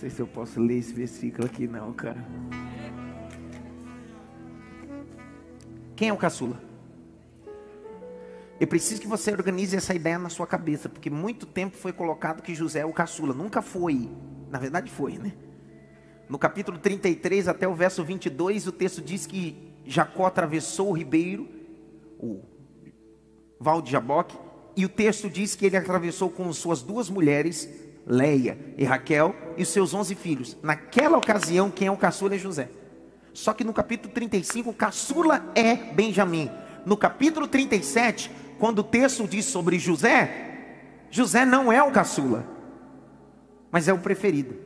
Sei 0.00 0.08
se 0.08 0.20
eu 0.20 0.26
posso 0.26 0.58
ler 0.58 0.78
esse 0.78 0.94
versículo 0.94 1.44
aqui, 1.44 1.66
não, 1.66 1.92
cara. 1.92 2.26
Quem 5.94 6.08
é 6.08 6.12
o 6.12 6.16
caçula? 6.16 6.58
Eu 8.58 8.66
preciso 8.66 8.98
que 8.98 9.06
você 9.06 9.30
organize 9.30 9.76
essa 9.76 9.94
ideia 9.94 10.18
na 10.18 10.30
sua 10.30 10.46
cabeça, 10.46 10.88
porque 10.88 11.10
muito 11.10 11.44
tempo 11.44 11.76
foi 11.76 11.92
colocado 11.92 12.40
que 12.40 12.54
José 12.54 12.80
é 12.80 12.86
o 12.86 12.94
caçula. 12.94 13.34
Nunca 13.34 13.60
foi. 13.60 14.08
Na 14.50 14.58
verdade, 14.58 14.90
foi, 14.90 15.18
né? 15.18 15.34
No 16.30 16.38
capítulo 16.38 16.78
33 16.78 17.46
até 17.46 17.68
o 17.68 17.74
verso 17.74 18.02
22, 18.02 18.68
o 18.68 18.72
texto 18.72 19.02
diz 19.02 19.26
que 19.26 19.70
Jacó 19.84 20.24
atravessou 20.24 20.88
o 20.88 20.92
ribeiro, 20.92 21.46
o 22.18 22.40
Val 23.58 23.82
de 23.82 23.90
Jaboque, 23.90 24.38
e 24.74 24.86
o 24.86 24.88
texto 24.88 25.28
diz 25.28 25.54
que 25.54 25.66
ele 25.66 25.76
atravessou 25.76 26.30
com 26.30 26.50
suas 26.54 26.80
duas 26.80 27.10
mulheres, 27.10 27.68
Leia 28.10 28.58
e 28.76 28.84
Raquel 28.84 29.36
e 29.56 29.64
seus 29.64 29.94
onze 29.94 30.16
filhos. 30.16 30.56
Naquela 30.60 31.16
ocasião, 31.16 31.70
quem 31.70 31.86
é 31.86 31.90
o 31.92 31.96
caçula 31.96 32.34
é 32.34 32.38
José. 32.38 32.68
Só 33.32 33.52
que 33.52 33.62
no 33.62 33.72
capítulo 33.72 34.12
35, 34.12 34.70
o 34.70 34.74
caçula 34.74 35.48
é 35.54 35.76
Benjamim. 35.76 36.50
No 36.84 36.96
capítulo 36.96 37.46
37, 37.46 38.28
quando 38.58 38.80
o 38.80 38.84
texto 38.84 39.28
diz 39.28 39.44
sobre 39.44 39.78
José, 39.78 40.48
José 41.08 41.44
não 41.44 41.72
é 41.72 41.80
o 41.80 41.92
caçula, 41.92 42.44
mas 43.70 43.86
é 43.86 43.92
o 43.92 43.98
preferido. 43.98 44.56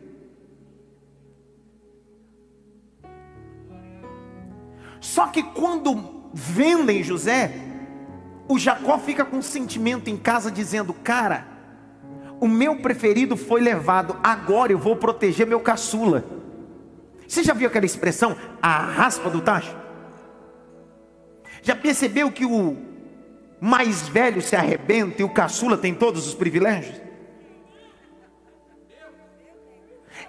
Só 5.01 5.27
que 5.27 5.43
quando 5.43 6.31
vendem 6.33 7.03
José, 7.03 7.53
o 8.49 8.59
Jacó 8.59 8.99
fica 8.99 9.23
com 9.23 9.37
um 9.37 9.43
sentimento 9.43 10.09
em 10.09 10.17
casa 10.17 10.51
dizendo: 10.51 10.95
Cara, 10.95 11.54
o 12.45 12.49
meu 12.49 12.77
preferido 12.77 13.39
foi 13.39 13.63
levado, 13.63 14.19
agora 14.23 14.71
eu 14.71 14.79
vou 14.79 14.95
proteger 14.97 15.47
meu 15.47 15.61
caçula. 15.61 16.23
Você 17.27 17.43
já 17.43 17.55
viu 17.55 17.69
aquela 17.69 17.87
expressão, 17.87 18.37
a 18.61 18.85
raspa 18.85 19.31
do 19.31 19.41
tacho? 19.41 19.75
Já 21.63 21.75
percebeu 21.75 22.31
que 22.31 22.45
o 22.45 22.77
mais 23.59 24.07
velho 24.07 24.43
se 24.43 24.55
arrebenta 24.55 25.23
e 25.23 25.25
o 25.25 25.31
caçula 25.31 25.79
tem 25.79 25.95
todos 25.95 26.29
os 26.29 26.35
privilégios? 26.35 27.01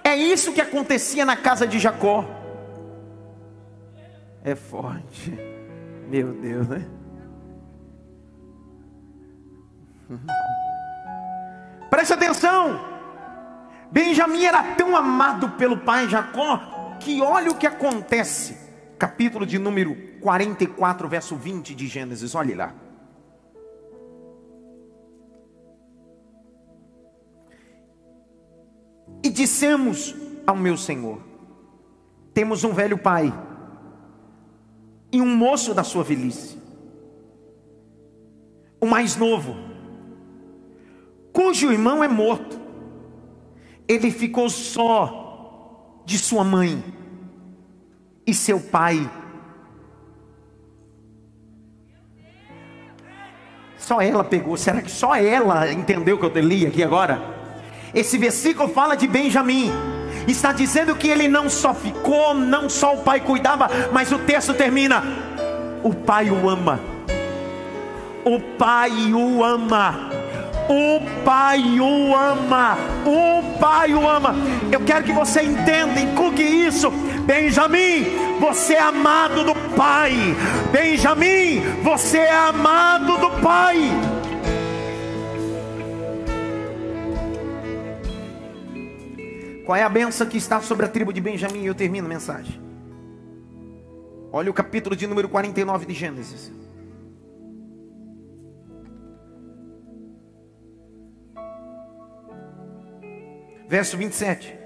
É 0.01 0.15
isso 0.15 0.54
que 0.54 0.62
acontecia 0.62 1.25
na 1.25 1.36
casa 1.36 1.67
de 1.67 1.80
Jacó. 1.80 2.23
É 4.41 4.56
forte, 4.56 5.38
meu 6.08 6.32
Deus, 6.32 6.69
né? 6.69 6.88
Preste 11.89 12.13
atenção. 12.13 12.80
Benjamim 13.91 14.43
era 14.43 14.76
tão 14.76 14.95
amado 14.95 15.50
pelo 15.52 15.78
pai 15.78 16.10
Jacó 16.10 16.98
que 17.00 17.21
olha 17.21 17.52
o 17.52 17.58
que 17.58 17.67
acontece. 17.67 18.58
Capítulo 18.98 19.45
de 19.45 19.60
número 19.60 19.95
44, 20.21 21.08
verso 21.08 21.36
20 21.36 21.76
de 21.76 21.88
Gênesis. 21.88 22.34
Olhe 22.34 22.56
lá. 22.56 22.74
E 29.24 29.30
dissemos 29.30 30.15
ao 30.45 30.56
meu 30.56 30.78
senhor: 30.78 31.21
Temos 32.34 32.63
um 32.63 32.74
velho 32.74 32.98
pai 32.98 33.34
e 35.12 35.21
um 35.21 35.36
moço 35.36 35.74
da 35.74 35.84
sua 35.84 36.04
velhice. 36.04 36.58
O 38.80 38.86
mais 38.86 39.15
novo 39.15 39.75
cujo 41.36 41.69
irmão 41.69 42.02
é 42.02 42.08
morto. 42.08 42.58
Ele 43.86 44.10
ficou 44.10 44.50
só 44.50 46.02
de 46.06 46.17
sua 46.17 46.45
mãe 46.45 46.82
e 48.26 48.34
seu 48.34 48.60
pai. 48.60 49.08
Só 53.78 54.02
ela 54.02 54.24
pegou. 54.24 54.56
Será 54.56 54.82
que 54.82 54.89
só 54.89 55.13
ela 55.13 55.71
entendeu 55.71 56.15
o 56.15 56.19
que 56.19 56.26
eu 56.26 56.41
li 56.41 56.65
aqui 56.65 56.82
agora? 56.82 57.21
Esse 57.93 58.17
versículo 58.17 58.69
fala 58.69 58.95
de 58.95 59.06
Benjamim. 59.06 59.69
Está 60.28 60.54
dizendo 60.54 60.95
que 60.95 61.10
ele 61.10 61.28
não 61.28 61.50
só 61.50 61.74
ficou, 61.74 62.34
não 62.34 62.67
só 62.69 62.95
o 62.95 63.04
pai 63.04 63.19
cuidava, 63.19 63.69
mas 63.91 64.12
o 64.12 64.17
texto 64.19 64.54
termina: 64.54 65.04
o 65.84 65.93
pai 65.93 66.32
o 66.32 66.50
ama. 66.50 66.80
O 68.24 68.39
pai 68.39 69.13
o 69.13 69.43
ama. 69.43 70.14
O 70.69 70.99
Pai 71.23 71.80
o 71.80 72.15
ama. 72.15 72.78
O 73.06 73.60
Pai 73.60 73.93
o 73.93 74.08
ama. 74.10 74.36
Eu 74.71 74.82
quero 74.82 75.04
que 75.04 75.13
você 75.13 75.41
entenda, 75.43 75.99
inculque 75.99 76.41
isso. 76.41 76.89
Benjamim, 77.25 78.06
você 78.39 78.73
é 78.73 78.82
amado 78.82 79.43
do 79.43 79.56
Pai. 79.75 80.13
Benjamim, 80.71 81.62
você 81.84 82.19
é 82.19 82.36
amado 82.36 83.17
do 83.17 83.41
Pai. 83.41 83.91
Qual 89.65 89.75
é 89.75 89.82
a 89.82 89.89
benção 89.89 90.28
que 90.28 90.38
está 90.38 90.62
sobre 90.62 90.86
a 90.86 90.89
tribo 90.89 91.12
de 91.12 91.19
Benjamim? 91.19 91.63
Eu 91.63 91.73
termino 91.73 92.06
a 92.06 92.10
mensagem. 92.10 92.62
Olha 94.32 94.51
o 94.51 94.54
capítulo 94.54 94.95
de 94.95 95.08
número 95.08 95.28
49 95.28 95.86
de 95.86 95.93
Gênesis. 95.93 96.51
Verso 103.76 103.98
27. 103.98 104.58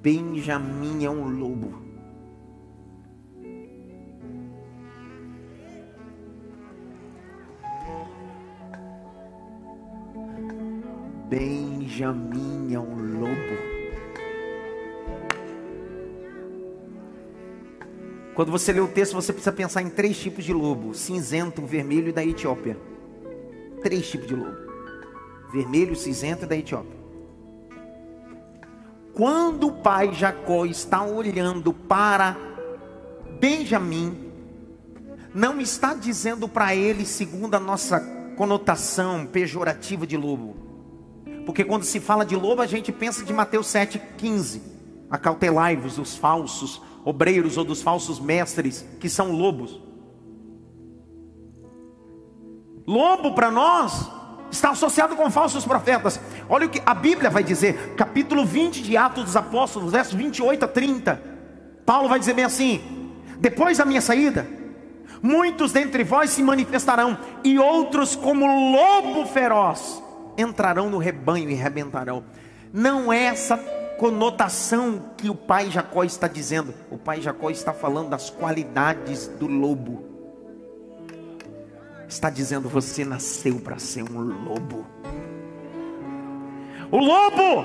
Benjamim 0.00 1.04
é 1.04 1.10
um 1.10 1.26
lobo. 1.36 1.82
Benjamim 11.28 12.72
é 12.72 12.78
um 12.78 13.18
lobo. 13.18 13.71
Quando 18.34 18.50
você 18.50 18.72
lê 18.72 18.80
o 18.80 18.88
texto, 18.88 19.14
você 19.14 19.32
precisa 19.32 19.52
pensar 19.52 19.82
em 19.82 19.90
três 19.90 20.18
tipos 20.18 20.44
de 20.44 20.52
lobo: 20.52 20.94
cinzento, 20.94 21.64
vermelho 21.66 22.08
e 22.08 22.12
da 22.12 22.24
Etiópia. 22.24 22.78
Três 23.82 24.08
tipos 24.08 24.26
de 24.26 24.34
lobo: 24.34 24.56
vermelho, 25.52 25.94
cinzento 25.94 26.44
e 26.44 26.48
da 26.48 26.56
Etiópia. 26.56 27.02
Quando 29.12 29.66
o 29.66 29.72
pai 29.72 30.14
Jacó 30.14 30.64
está 30.64 31.02
olhando 31.04 31.74
para 31.74 32.36
Benjamim, 33.38 34.32
não 35.34 35.60
está 35.60 35.92
dizendo 35.92 36.48
para 36.48 36.74
ele 36.74 37.04
segundo 37.04 37.54
a 37.54 37.60
nossa 37.60 38.00
conotação 38.36 39.26
pejorativa 39.26 40.06
de 40.06 40.16
lobo. 40.16 40.56
Porque 41.44 41.64
quando 41.64 41.84
se 41.84 42.00
fala 42.00 42.24
de 42.24 42.36
lobo, 42.36 42.62
a 42.62 42.66
gente 42.66 42.90
pensa 42.90 43.24
de 43.24 43.32
Mateus 43.32 43.66
7,15. 43.66 44.60
Acautelai-vos 45.10 45.96
dos 45.96 46.16
falsos 46.16 46.80
obreiros 47.04 47.56
ou 47.56 47.64
dos 47.64 47.82
falsos 47.82 48.20
mestres 48.20 48.84
que 49.00 49.08
são 49.08 49.32
lobos. 49.32 49.80
Lobo 52.86 53.34
para 53.34 53.50
nós 53.50 54.10
está 54.50 54.70
associado 54.70 55.16
com 55.16 55.30
falsos 55.30 55.64
profetas. 55.64 56.20
Olha 56.48 56.66
o 56.66 56.70
que 56.70 56.82
a 56.84 56.94
Bíblia 56.94 57.30
vai 57.30 57.42
dizer, 57.42 57.94
capítulo 57.96 58.44
20 58.44 58.82
de 58.82 58.96
Atos 58.96 59.24
dos 59.24 59.36
Apóstolos, 59.36 59.92
versos 59.92 60.14
28 60.14 60.64
a 60.64 60.68
30. 60.68 61.22
Paulo 61.86 62.08
vai 62.08 62.18
dizer 62.18 62.34
bem 62.34 62.44
assim: 62.44 63.10
Depois 63.38 63.78
da 63.78 63.84
minha 63.84 64.00
saída, 64.00 64.46
muitos 65.22 65.72
dentre 65.72 66.04
vós 66.04 66.30
se 66.30 66.42
manifestarão, 66.42 67.16
e 67.42 67.58
outros, 67.58 68.14
como 68.14 68.46
lobo 68.46 69.26
feroz, 69.26 70.02
entrarão 70.36 70.90
no 70.90 70.98
rebanho 70.98 71.50
e 71.50 71.54
rebentarão. 71.54 72.24
Não 72.72 73.12
é 73.12 73.24
essa 73.24 73.56
conotação 73.98 75.10
que 75.16 75.30
o 75.30 75.34
pai 75.34 75.70
Jacó 75.70 76.04
está 76.04 76.28
dizendo. 76.28 76.74
O 76.90 76.98
pai 76.98 77.20
Jacó 77.20 77.50
está 77.50 77.72
falando 77.72 78.10
das 78.10 78.30
qualidades 78.30 79.28
do 79.28 79.46
lobo. 79.46 80.04
Está 82.08 82.28
dizendo: 82.30 82.68
você 82.68 83.04
nasceu 83.04 83.60
para 83.60 83.78
ser 83.78 84.02
um 84.02 84.20
lobo. 84.20 84.86
O 86.90 86.98
lobo, 86.98 87.64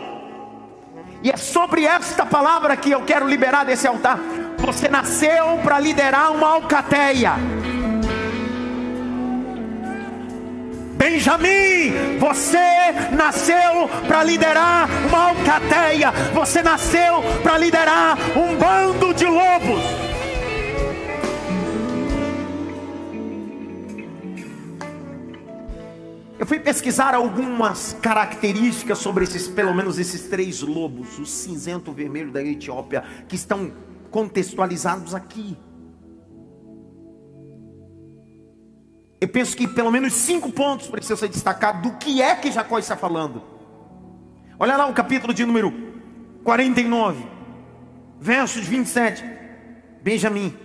e 1.22 1.30
é 1.30 1.36
sobre 1.36 1.86
esta 1.86 2.26
palavra 2.26 2.78
que 2.78 2.92
eu 2.92 3.04
quero 3.04 3.28
liberar 3.28 3.66
desse 3.66 3.88
altar. 3.88 4.20
Você 4.58 4.88
nasceu 4.88 5.60
para 5.63 5.80
liderar 5.80 6.32
uma 6.32 6.48
alcateia. 6.54 7.34
Benjamim, 10.98 12.18
você 12.20 12.92
nasceu 13.16 13.88
para 14.08 14.24
liderar 14.24 14.90
uma 15.08 15.30
alcateia, 15.30 16.12
você 16.34 16.64
nasceu 16.64 17.22
para 17.44 17.56
liderar 17.56 18.18
um 18.36 18.58
bando 18.58 19.14
de 19.14 19.26
lobos. 19.28 19.80
Eu 26.40 26.48
fui 26.48 26.60
pesquisar 26.60 27.14
algumas 27.14 27.96
características 28.02 28.98
sobre 28.98 29.24
esses, 29.24 29.48
pelo 29.48 29.76
menos 29.76 30.00
esses 30.00 30.24
três 30.24 30.62
lobos, 30.62 31.20
o 31.20 31.28
cinzento, 31.28 31.92
o 31.92 31.94
vermelho 31.94 32.32
da 32.32 32.44
Etiópia, 32.44 33.04
que 33.28 33.36
estão 33.36 33.72
contextualizados 34.10 35.14
aqui. 35.14 35.56
Eu 39.19 39.27
penso 39.27 39.58
que 39.58 39.67
pelo 39.67 39.91
menos 39.91 40.13
cinco 40.13 40.51
pontos 40.51 40.88
precisam 40.88 41.17
ser 41.17 41.30
destacados 41.30 41.82
do 41.82 41.97
que 41.97 42.21
é 42.21 42.36
que 42.36 42.51
Jacó 42.51 42.77
está 42.77 42.95
falando. 42.95 43.41
Olha 44.60 44.77
lá 44.77 44.86
o 44.88 44.93
capítulo 44.93 45.34
de 45.34 45.45
número 45.45 45.71
49, 46.43 47.25
versos 48.19 48.67
27. 48.67 49.23
Benjamim 50.01 50.56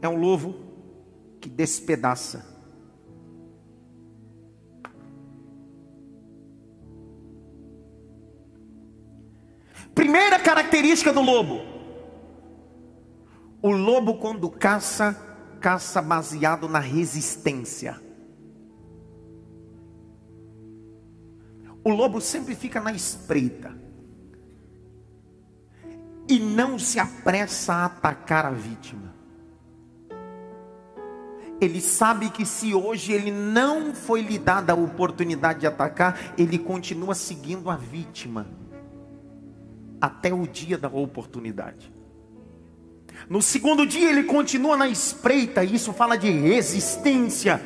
é 0.00 0.08
um 0.08 0.16
lobo 0.16 0.54
que 1.40 1.48
despedaça. 1.48 2.52
Primeira 9.94 10.38
característica 10.38 11.12
do 11.12 11.20
lobo: 11.20 11.60
o 13.60 13.70
lobo, 13.70 14.14
quando 14.14 14.48
caça, 14.48 15.31
caça 15.62 16.02
baseado 16.02 16.68
na 16.68 16.80
resistência. 16.80 17.98
O 21.84 21.90
lobo 21.90 22.20
sempre 22.20 22.54
fica 22.54 22.80
na 22.80 22.92
espreita 22.92 23.72
e 26.28 26.38
não 26.38 26.78
se 26.78 26.98
apressa 26.98 27.74
a 27.74 27.84
atacar 27.84 28.44
a 28.44 28.50
vítima. 28.50 29.14
Ele 31.60 31.80
sabe 31.80 32.28
que 32.30 32.44
se 32.44 32.74
hoje 32.74 33.12
ele 33.12 33.30
não 33.30 33.94
foi 33.94 34.20
lhe 34.20 34.38
dada 34.38 34.72
a 34.72 34.76
oportunidade 34.76 35.60
de 35.60 35.66
atacar, 35.66 36.34
ele 36.36 36.58
continua 36.58 37.14
seguindo 37.14 37.70
a 37.70 37.76
vítima 37.76 38.48
até 40.00 40.34
o 40.34 40.44
dia 40.44 40.76
da 40.76 40.88
oportunidade. 40.88 42.01
No 43.28 43.40
segundo 43.40 43.86
dia 43.86 44.10
ele 44.10 44.24
continua 44.24 44.76
na 44.76 44.88
espreita, 44.88 45.64
e 45.64 45.74
isso 45.74 45.92
fala 45.92 46.16
de 46.16 46.30
resistência. 46.30 47.60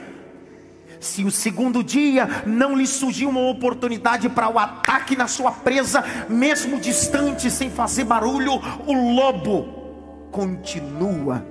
Se 1.01 1.25
o 1.25 1.31
segundo 1.31 1.85
dia 1.85 2.43
não 2.47 2.77
lhe 2.77 2.87
surgiu 2.87 3.29
uma 3.29 3.49
oportunidade 3.51 4.29
para 4.29 4.49
o 4.49 4.59
ataque 4.59 5.15
na 5.15 5.29
sua 5.29 5.53
presa, 5.53 6.05
mesmo 6.29 6.81
distante, 6.81 7.51
sem 7.51 7.71
fazer 7.71 8.05
barulho, 8.05 8.53
o 8.87 9.15
lobo 9.15 10.29
continua 10.31 11.47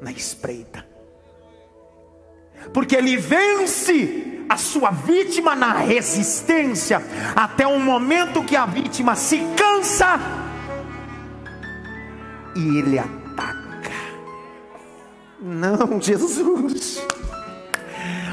na 0.00 0.10
espreita. 0.10 0.86
Porque 2.72 2.94
ele 2.94 3.16
vence 3.16 4.44
a 4.48 4.56
sua 4.56 4.90
vítima 4.90 5.54
na 5.54 5.72
resistência, 5.72 7.02
até 7.34 7.66
o 7.66 7.78
momento 7.78 8.44
que 8.44 8.56
a 8.56 8.66
vítima 8.66 9.14
se 9.14 9.40
cansa 9.56 10.20
e 12.56 12.78
ele 12.78 12.98
ataca. 12.98 13.19
Não, 15.40 16.00
Jesus. 16.00 17.02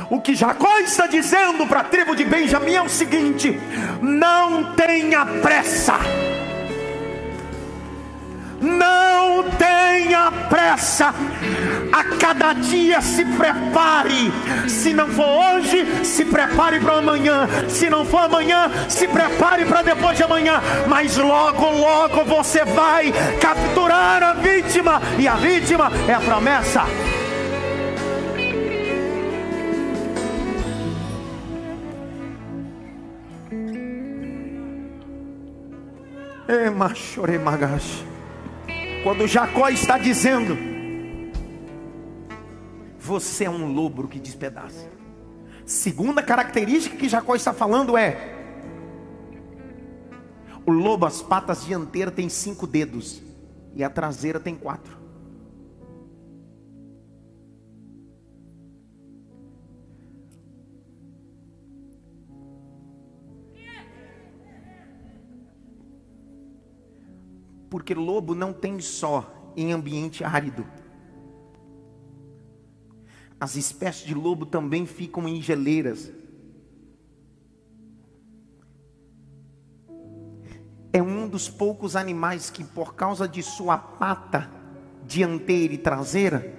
O 0.09 0.21
que 0.21 0.35
Jacó 0.35 0.79
está 0.79 1.07
dizendo 1.07 1.65
para 1.67 1.81
a 1.81 1.83
tribo 1.83 2.15
de 2.15 2.25
Benjamim 2.25 2.73
é 2.73 2.81
o 2.81 2.89
seguinte: 2.89 3.59
não 4.01 4.75
tenha 4.75 5.25
pressa. 5.25 5.95
Não 8.67 9.43
tenha 9.57 10.31
pressa. 10.49 11.13
A 11.91 12.03
cada 12.17 12.53
dia 12.53 13.01
se 13.01 13.23
prepare. 13.23 14.31
Se 14.67 14.93
não 14.93 15.07
for 15.07 15.55
hoje, 15.55 16.05
se 16.05 16.25
prepare 16.25 16.79
para 16.79 16.97
amanhã. 16.97 17.47
Se 17.69 17.89
não 17.89 18.05
for 18.05 18.25
amanhã, 18.25 18.69
se 18.89 19.07
prepare 19.07 19.65
para 19.65 19.81
depois 19.81 20.17
de 20.17 20.23
amanhã. 20.23 20.61
Mas 20.87 21.17
logo, 21.17 21.71
logo 21.71 22.25
você 22.25 22.65
vai 22.65 23.13
capturar 23.39 24.21
a 24.21 24.33
vítima. 24.33 25.01
E 25.17 25.27
a 25.27 25.35
vítima 25.35 25.91
é 26.07 26.13
a 26.13 26.19
promessa. 26.19 26.83
Quando 39.07 39.25
Jacó 39.25 39.69
está 39.69 39.97
dizendo: 39.97 40.57
Você 42.99 43.45
é 43.45 43.49
um 43.49 43.71
lobo 43.71 44.05
que 44.05 44.19
despedaça. 44.19 44.85
Segunda 45.65 46.21
característica 46.21 46.97
que 46.97 47.07
Jacó 47.07 47.33
está 47.33 47.53
falando 47.53 47.95
é: 47.95 48.35
O 50.65 50.73
lobo, 50.73 51.05
as 51.05 51.21
patas 51.21 51.63
dianteiras 51.65 52.13
tem 52.15 52.27
cinco 52.27 52.67
dedos 52.67 53.23
e 53.73 53.81
a 53.81 53.89
traseira 53.89 54.41
tem 54.41 54.55
quatro. 54.57 54.96
Porque 67.77 67.93
lobo 67.93 68.33
não 68.33 68.51
tem 68.51 68.79
só 68.79 69.53
em 69.55 69.71
ambiente 69.71 70.23
árido. 70.23 70.65
As 73.39 73.55
espécies 73.55 74.03
de 74.03 74.15
lobo 74.15 74.47
também 74.47 74.87
ficam 74.87 75.27
em 75.27 75.39
geleiras. 75.39 76.11
É 80.91 80.99
um 81.03 81.29
dos 81.29 81.47
poucos 81.47 81.95
animais 81.95 82.49
que, 82.49 82.63
por 82.63 82.95
causa 82.95 83.27
de 83.27 83.43
sua 83.43 83.77
pata 83.77 84.49
dianteira 85.05 85.75
e 85.75 85.77
traseira, 85.77 86.51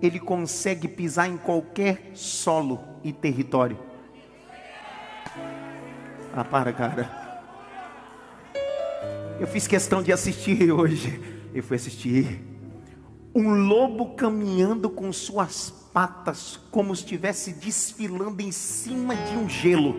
ele 0.00 0.18
consegue 0.18 0.88
pisar 0.88 1.28
em 1.28 1.36
qualquer 1.36 2.12
solo 2.14 2.80
e 3.04 3.12
território. 3.12 3.78
Ah, 6.34 6.42
para, 6.42 6.72
cara. 6.72 7.17
Eu 9.40 9.46
fiz 9.46 9.68
questão 9.68 10.02
de 10.02 10.12
assistir 10.12 10.70
hoje. 10.72 11.20
Eu 11.54 11.62
fui 11.62 11.76
assistir. 11.76 12.44
Um 13.34 13.66
lobo 13.66 14.14
caminhando 14.16 14.90
com 14.90 15.12
suas 15.12 15.70
patas, 15.92 16.58
como 16.70 16.94
se 16.94 17.02
estivesse 17.02 17.52
desfilando 17.52 18.42
em 18.42 18.50
cima 18.50 19.14
de 19.14 19.36
um 19.36 19.48
gelo. 19.48 19.94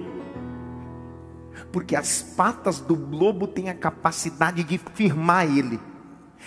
Porque 1.72 1.96
as 1.96 2.22
patas 2.22 2.80
do 2.82 2.96
lobo 2.96 3.48
têm 3.48 3.70
a 3.70 3.74
capacidade 3.74 4.64
de 4.64 4.78
firmar 4.94 5.46
ele. 5.46 5.80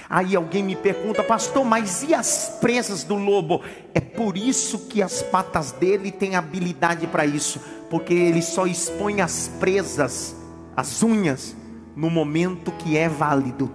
Aí 0.08 0.36
alguém 0.36 0.62
me 0.62 0.76
pergunta, 0.76 1.22
pastor, 1.22 1.64
mas 1.64 2.02
e 2.02 2.12
as 2.12 2.58
presas 2.60 3.04
do 3.04 3.14
lobo? 3.14 3.62
É 3.94 4.00
por 4.00 4.36
isso 4.36 4.86
que 4.86 5.02
as 5.02 5.22
patas 5.22 5.72
dele 5.72 6.10
têm 6.10 6.34
habilidade 6.34 7.06
para 7.06 7.24
isso, 7.24 7.60
porque 7.88 8.12
ele 8.12 8.42
só 8.42 8.66
expõe 8.66 9.20
as 9.20 9.48
presas, 9.60 10.34
as 10.76 11.02
unhas, 11.02 11.54
no 11.94 12.10
momento 12.10 12.72
que 12.72 12.96
é 12.96 13.08
válido. 13.08 13.70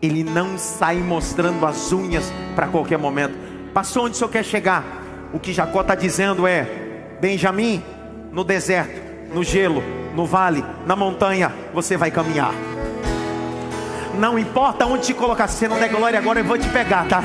Ele 0.00 0.24
não 0.24 0.58
sai 0.58 0.96
mostrando 0.96 1.64
as 1.64 1.92
unhas 1.92 2.32
para 2.54 2.66
qualquer 2.66 2.98
momento. 2.98 3.34
Passou 3.72 4.04
onde 4.04 4.14
o 4.14 4.18
senhor 4.18 4.30
quer 4.30 4.44
chegar? 4.44 4.84
O 5.32 5.38
que 5.38 5.52
Jacó 5.52 5.80
está 5.80 5.94
dizendo 5.94 6.46
é: 6.46 7.16
Benjamim, 7.20 7.82
no 8.32 8.42
deserto, 8.42 9.00
no 9.32 9.44
gelo, 9.44 9.82
no 10.14 10.26
vale, 10.26 10.64
na 10.86 10.96
montanha, 10.96 11.52
você 11.72 11.96
vai 11.96 12.10
caminhar. 12.10 12.52
Não 14.18 14.38
importa 14.38 14.84
onde 14.84 15.06
te 15.06 15.14
colocar, 15.14 15.48
se 15.48 15.56
você 15.56 15.68
não 15.68 15.78
der 15.78 15.88
glória 15.88 16.18
agora, 16.18 16.40
eu 16.40 16.44
vou 16.44 16.58
te 16.58 16.68
pegar, 16.68 17.06
tá? 17.08 17.22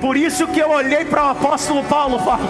Por 0.00 0.16
isso 0.16 0.46
que 0.46 0.60
eu 0.60 0.70
olhei 0.70 1.04
para 1.04 1.26
o 1.26 1.30
apóstolo 1.30 1.82
Paulo, 1.84 2.22
Paulo. 2.22 2.48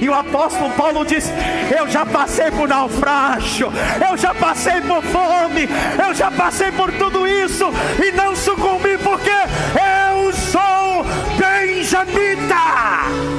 E 0.00 0.08
o 0.08 0.14
apóstolo 0.14 0.70
Paulo 0.70 1.04
diz: 1.04 1.32
Eu 1.76 1.88
já 1.88 2.04
passei 2.04 2.50
por 2.50 2.68
naufrágio, 2.68 3.72
eu 4.08 4.16
já 4.16 4.34
passei 4.34 4.80
por 4.80 5.02
fome, 5.02 5.68
eu 6.06 6.14
já 6.14 6.30
passei 6.30 6.70
por 6.72 6.92
tudo 6.92 7.26
isso 7.26 7.72
e 8.02 8.12
não 8.12 8.36
sucumbi, 8.36 8.98
porque 8.98 9.30
eu 9.30 10.32
sou 10.32 11.04
benjamita. 11.38 13.37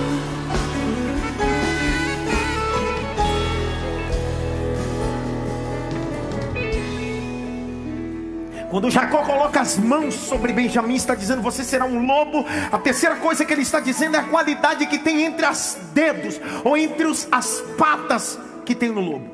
Quando 8.70 8.92
Jacó 8.92 9.24
coloca 9.24 9.60
as 9.60 9.78
mãos 9.78 10.14
sobre 10.14 10.54
Benjamim, 10.54 10.96
está 10.96 11.16
dizendo: 11.16 11.42
Você 11.42 11.64
será 11.64 11.86
um 11.86 12.06
lobo. 12.06 12.46
A 12.72 12.78
terceira 12.78 13.16
coisa 13.16 13.44
que 13.44 13.52
ele 13.52 13.64
está 13.64 13.80
dizendo 13.80 14.16
é 14.16 14.20
a 14.20 14.28
qualidade 14.28 14.86
que 14.86 15.00
tem 15.00 15.24
entre 15.24 15.46
os 15.46 15.78
dedos, 15.92 16.40
ou 16.64 16.78
entre 16.78 17.06
os, 17.06 17.28
as 17.32 17.62
patas 17.78 18.40
que 18.66 18.76
tem 18.76 18.90
no 18.90 19.02
lobo. 19.02 19.32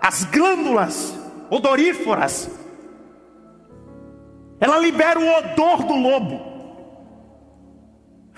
As 0.00 0.24
glândulas 0.24 1.14
odoríferas, 1.50 2.48
ela 4.58 4.78
libera 4.78 5.20
o 5.20 5.38
odor 5.38 5.84
do 5.84 5.94
lobo. 5.94 6.50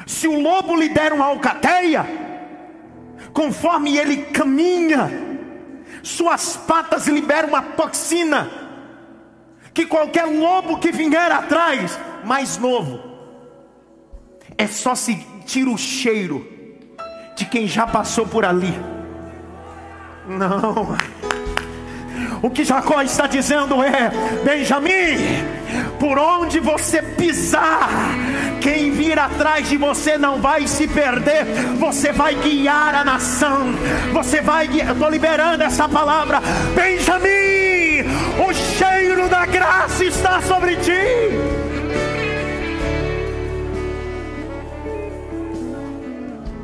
Se 0.06 0.26
o 0.26 0.40
lobo 0.40 0.74
lhe 0.74 0.88
der 0.88 1.12
uma 1.12 1.26
alcateia, 1.26 2.04
conforme 3.32 3.96
ele 3.96 4.24
caminha, 4.24 5.08
suas 6.02 6.56
patas 6.56 7.06
liberam 7.06 7.50
uma 7.50 7.62
toxina 7.62 8.61
que 9.74 9.86
qualquer 9.86 10.24
lobo 10.26 10.78
que 10.78 10.92
vier 10.92 11.32
atrás, 11.32 11.98
mais 12.24 12.58
novo, 12.58 13.00
é 14.58 14.66
só 14.66 14.94
sentir 14.94 15.66
o 15.66 15.76
cheiro 15.76 16.46
de 17.36 17.44
quem 17.46 17.66
já 17.66 17.86
passou 17.86 18.26
por 18.26 18.44
ali. 18.44 18.74
Não. 20.28 20.96
O 22.42 22.50
que 22.50 22.64
Jacó 22.64 23.00
está 23.02 23.26
dizendo 23.26 23.82
é: 23.82 24.10
Benjamim, 24.44 24.90
por 25.98 26.18
onde 26.18 26.60
você 26.60 27.00
pisar, 27.00 27.88
quem 28.60 28.90
vir 28.90 29.18
atrás 29.18 29.68
de 29.68 29.76
você 29.76 30.18
não 30.18 30.40
vai 30.40 30.66
se 30.66 30.86
perder, 30.88 31.44
você 31.78 32.12
vai 32.12 32.34
guiar 32.34 32.94
a 32.94 33.04
nação, 33.04 33.72
você 34.12 34.40
vai 34.40 34.66
guiar. 34.66 34.92
Estou 34.92 35.08
liberando 35.08 35.62
essa 35.62 35.88
palavra, 35.88 36.40
Benjamim, 36.74 38.02
o 38.44 38.52
cheiro 38.52 39.28
da 39.28 39.46
graça 39.62 40.04
está 40.04 40.42
sobre 40.42 40.74
ti. 40.76 40.90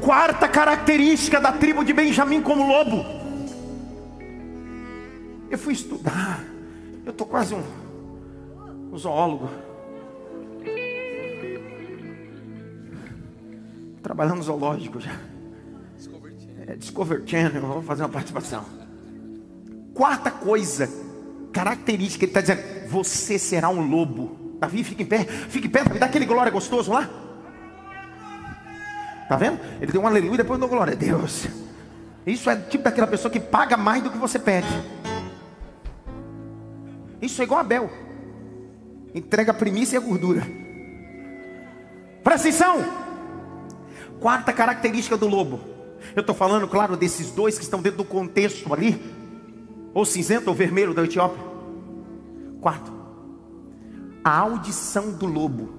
Quarta 0.01 0.49
característica 0.49 1.40
da 1.40 1.53
tribo 1.53 1.84
de 1.84 1.92
Benjamim 1.92 2.42
como 2.42 2.66
lobo 2.66 3.18
eu 5.51 5.57
fui 5.57 5.72
estudar. 5.72 6.44
Eu 7.07 7.12
estou 7.12 7.26
quase 7.26 7.55
um, 7.55 7.62
um 8.92 8.99
zoólogo. 8.99 9.49
Trabalhando 14.03 14.38
no 14.38 14.42
zoológico 14.42 15.01
já. 15.01 15.18
É, 16.66 16.76
Discover 16.76 17.22
Channel, 17.24 17.62
vou 17.62 17.82
fazer 17.82 18.03
uma 18.03 18.11
participação. 18.11 18.62
Quarta 19.94 20.30
coisa, 20.30 20.86
característica, 21.53 22.24
ele 22.24 22.30
está 22.30 22.40
dizendo: 22.40 22.88
você 22.88 23.38
será 23.38 23.68
um 23.68 23.88
lobo. 23.88 24.57
Davi, 24.61 24.82
fica 24.82 25.03
em 25.03 25.07
pé, 25.07 25.24
fica 25.24 25.66
em 25.66 25.70
pé, 25.70 25.84
me 25.84 25.99
dá 25.99 26.07
aquele 26.07 26.26
glória 26.26 26.51
gostoso 26.51 26.92
lá. 26.92 27.09
Tá 29.28 29.36
vendo? 29.36 29.61
Ele 29.80 29.92
deu 29.92 30.01
um 30.01 30.07
aleluia 30.07 30.34
e 30.34 30.38
depois 30.38 30.59
deu 30.59 30.68
glória 30.68 30.94
a 30.94 30.96
Deus. 30.96 31.46
Isso 32.26 32.49
é 32.51 32.57
tipo 32.57 32.82
daquela 32.82 33.07
pessoa 33.07 33.30
que 33.30 33.38
paga 33.38 33.76
mais 33.76 34.03
do 34.03 34.11
que 34.11 34.18
você 34.18 34.38
pede. 34.38 34.68
Isso 37.20 37.40
é 37.40 37.44
igual 37.44 37.61
Abel. 37.61 37.90
Entrega 39.14 39.53
a 39.53 39.55
primícia 39.55 39.96
e 39.96 39.99
a 39.99 40.01
gordura. 40.01 40.42
Presta 42.22 42.49
atenção. 42.49 42.84
Quarta 44.20 44.53
característica 44.53 45.16
do 45.16 45.28
lobo. 45.28 45.61
Eu 46.14 46.20
estou 46.20 46.34
falando, 46.34 46.66
claro, 46.68 46.96
desses 46.96 47.30
dois 47.30 47.59
que 47.59 47.64
estão 47.64 47.80
dentro 47.80 47.99
do 47.99 48.05
contexto 48.05 48.72
ali. 48.72 49.01
Ou 49.99 50.05
cinzento 50.05 50.49
ou 50.49 50.55
vermelho 50.55 50.94
da 50.94 51.03
Etiópia. 51.03 51.42
Quarto. 52.61 52.92
A 54.22 54.38
audição 54.38 55.11
do 55.11 55.26
lobo 55.26 55.70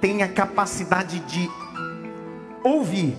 tem 0.00 0.22
a 0.22 0.32
capacidade 0.32 1.18
de 1.18 1.50
ouvir 2.62 3.16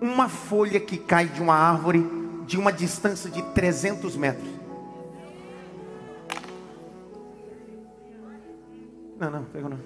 uma 0.00 0.28
folha 0.28 0.78
que 0.78 0.96
cai 0.96 1.26
de 1.26 1.42
uma 1.42 1.56
árvore 1.56 2.08
de 2.46 2.56
uma 2.56 2.72
distância 2.72 3.28
de 3.28 3.42
300 3.42 4.14
metros. 4.14 4.48
Não, 9.18 9.28
não, 9.28 9.44
pegou 9.46 9.70
não. 9.70 9.80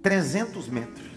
300 0.00 0.68
metros. 0.68 1.10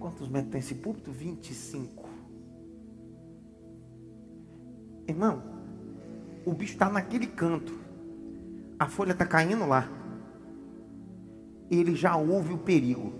Quantos 0.00 0.28
metros 0.28 0.50
tem 0.50 0.58
esse 0.58 0.74
púlpito? 0.74 1.12
25. 1.12 1.97
Irmão, 5.08 5.42
o 6.44 6.52
bicho 6.52 6.74
está 6.74 6.90
naquele 6.90 7.26
canto. 7.26 7.72
A 8.78 8.86
folha 8.86 9.12
está 9.12 9.24
caindo 9.24 9.66
lá. 9.66 9.88
Ele 11.70 11.96
já 11.96 12.14
ouve 12.14 12.52
o 12.52 12.58
perigo. 12.58 13.12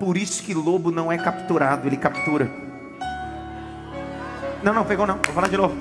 Por 0.00 0.16
isso 0.16 0.42
que 0.42 0.54
lobo 0.54 0.90
não 0.90 1.12
é 1.12 1.18
capturado, 1.18 1.86
ele 1.86 1.98
captura. 1.98 2.50
Não, 4.62 4.72
não, 4.72 4.86
pegou 4.86 5.06
não. 5.06 5.16
Vou 5.16 5.34
falar 5.34 5.48
de 5.48 5.56
novo. 5.58 5.76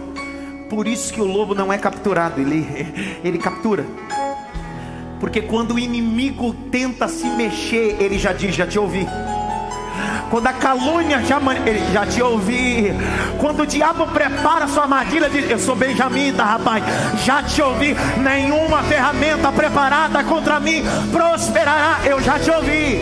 Por 0.69 0.85
isso 0.85 1.13
que 1.13 1.21
o 1.21 1.25
lobo 1.25 1.55
não 1.55 1.71
é 1.71 1.77
capturado, 1.77 2.41
ele, 2.41 2.65
ele 3.23 3.37
captura. 3.37 3.85
Porque 5.19 5.41
quando 5.41 5.75
o 5.75 5.79
inimigo 5.79 6.53
tenta 6.69 7.07
se 7.07 7.25
mexer, 7.27 8.01
ele 8.01 8.19
já 8.19 8.33
diz: 8.33 8.53
Já 8.53 8.67
te 8.67 8.77
ouvi. 8.77 9.07
Quando 10.33 10.47
a 10.47 10.53
calúnia 10.53 11.21
já, 11.23 11.39
já 11.91 12.07
te 12.07 12.19
ouvi. 12.19 12.87
Quando 13.39 13.61
o 13.61 13.67
diabo 13.67 14.07
prepara 14.07 14.67
sua 14.67 14.81
armadilha, 14.81 15.29
diz: 15.29 15.47
Eu 15.47 15.59
sou 15.59 15.75
benjamita, 15.75 16.43
rapaz. 16.43 16.83
Já 17.23 17.43
te 17.43 17.61
ouvi. 17.61 17.95
Nenhuma 18.17 18.81
ferramenta 18.81 19.51
preparada 19.51 20.23
contra 20.23 20.59
mim 20.59 20.81
prosperará. 21.11 21.99
Eu 22.03 22.19
já 22.19 22.39
te 22.39 22.49
ouvi. 22.49 22.99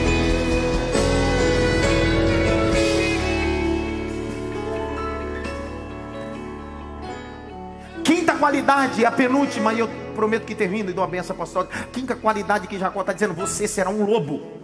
Quinta 8.03 8.33
qualidade, 8.33 9.05
a 9.05 9.11
penúltima, 9.13 9.73
e 9.73 9.79
eu 9.79 9.89
prometo 10.13 10.43
que 10.45 10.53
termino 10.53 10.89
e 10.89 10.93
dou 10.93 11.01
a 11.01 11.07
benção 11.07 11.33
apostólica. 11.33 11.87
Quinta 11.93 12.13
qualidade 12.13 12.67
que 12.67 12.77
Jacó 12.77 12.99
está 12.99 13.13
dizendo: 13.13 13.33
Você 13.35 13.69
será 13.69 13.89
um 13.89 14.05
lobo. 14.05 14.60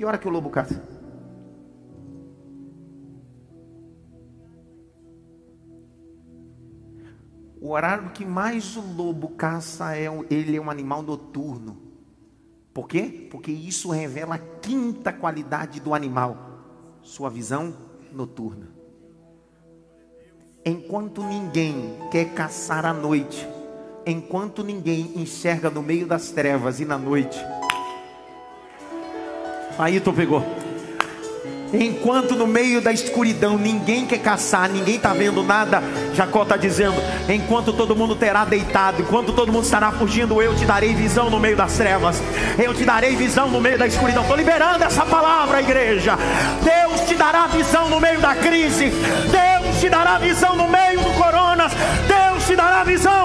Que 0.00 0.04
hora 0.06 0.16
que 0.16 0.26
o 0.26 0.30
lobo 0.30 0.48
caça? 0.48 0.82
O 7.60 7.68
horário 7.72 8.08
que 8.08 8.24
mais 8.24 8.78
o 8.78 8.80
lobo 8.80 9.28
caça 9.28 9.94
é 9.94 10.06
ele 10.30 10.56
é 10.56 10.58
um 10.58 10.70
animal 10.70 11.02
noturno. 11.02 11.76
Por 12.72 12.88
quê? 12.88 13.28
Porque 13.30 13.52
isso 13.52 13.90
revela 13.90 14.36
a 14.36 14.38
quinta 14.38 15.12
qualidade 15.12 15.80
do 15.80 15.92
animal, 15.92 16.62
sua 17.02 17.28
visão 17.28 17.74
noturna. 18.10 18.70
Enquanto 20.64 21.22
ninguém 21.22 21.98
quer 22.10 22.32
caçar 22.32 22.86
à 22.86 22.94
noite, 22.94 23.46
enquanto 24.06 24.64
ninguém 24.64 25.20
enxerga 25.20 25.68
no 25.68 25.82
meio 25.82 26.06
das 26.06 26.30
trevas 26.30 26.80
e 26.80 26.86
na 26.86 26.96
noite, 26.96 27.38
Tu 30.04 30.12
pegou. 30.12 30.44
Enquanto 31.72 32.34
no 32.34 32.46
meio 32.46 32.80
da 32.80 32.92
escuridão 32.92 33.56
ninguém 33.56 34.04
quer 34.04 34.18
caçar, 34.18 34.68
ninguém 34.68 34.96
está 34.96 35.12
vendo 35.12 35.42
nada, 35.42 35.82
Jacó 36.14 36.42
está 36.42 36.56
dizendo: 36.56 36.96
enquanto 37.28 37.72
todo 37.72 37.94
mundo 37.94 38.16
terá 38.16 38.44
deitado, 38.44 39.00
enquanto 39.00 39.32
todo 39.32 39.52
mundo 39.52 39.64
estará 39.64 39.92
fugindo, 39.92 40.42
eu 40.42 40.54
te 40.56 40.64
darei 40.64 40.94
visão 40.94 41.30
no 41.30 41.38
meio 41.38 41.56
das 41.56 41.76
trevas, 41.76 42.20
eu 42.58 42.74
te 42.74 42.84
darei 42.84 43.14
visão 43.14 43.48
no 43.48 43.60
meio 43.60 43.78
da 43.78 43.86
escuridão. 43.86 44.22
Estou 44.22 44.36
liberando 44.36 44.82
essa 44.82 45.06
palavra, 45.06 45.60
igreja. 45.60 46.18
Deus 46.62 47.08
te 47.08 47.14
dará 47.14 47.46
visão 47.46 47.88
no 47.88 48.00
meio 48.00 48.20
da 48.20 48.34
crise, 48.34 48.90
Deus 48.90 49.80
te 49.80 49.88
dará 49.88 50.18
visão 50.18 50.56
no 50.56 50.68
meio 50.68 51.00
do 51.00 51.10
coronas, 51.14 51.72
Deus 52.06 52.46
te 52.46 52.56
dará 52.56 52.82
visão. 52.82 53.19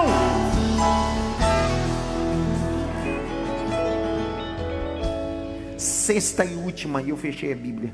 Sexta 6.06 6.44
e 6.44 6.54
última, 6.54 7.02
e 7.02 7.10
eu 7.10 7.16
fechei 7.16 7.52
a 7.52 7.56
Bíblia. 7.56 7.92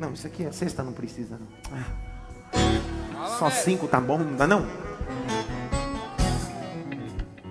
Não, 0.00 0.12
isso 0.12 0.26
aqui 0.26 0.44
é 0.44 0.50
sexta, 0.50 0.82
não 0.82 0.92
precisa. 0.92 1.38
Não. 1.38 1.46
Ah. 3.14 3.36
Só 3.38 3.48
cinco 3.50 3.86
tá 3.86 4.00
bom, 4.00 4.18
não 4.18 4.34
dá 4.34 4.44
não? 4.44 4.66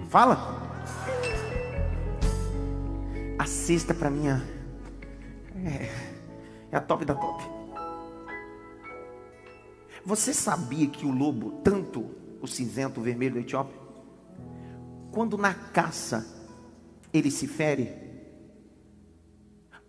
Fala. 0.09 0.67
A 3.39 3.45
sexta 3.45 3.93
para 3.93 4.09
mim 4.09 4.27
é, 4.27 4.41
é 6.69 6.75
a 6.75 6.81
top 6.81 7.05
da 7.05 7.15
top. 7.15 7.45
Você 10.05 10.33
sabia 10.33 10.87
que 10.87 11.05
o 11.05 11.11
lobo, 11.11 11.61
tanto 11.63 12.05
o 12.41 12.47
cinzento, 12.47 12.99
o 12.99 13.03
vermelho 13.03 13.35
do 13.35 13.39
Etiópia, 13.39 13.79
quando 15.09 15.37
na 15.37 15.53
caça 15.53 16.27
ele 17.13 17.31
se 17.31 17.47
fere, 17.47 18.06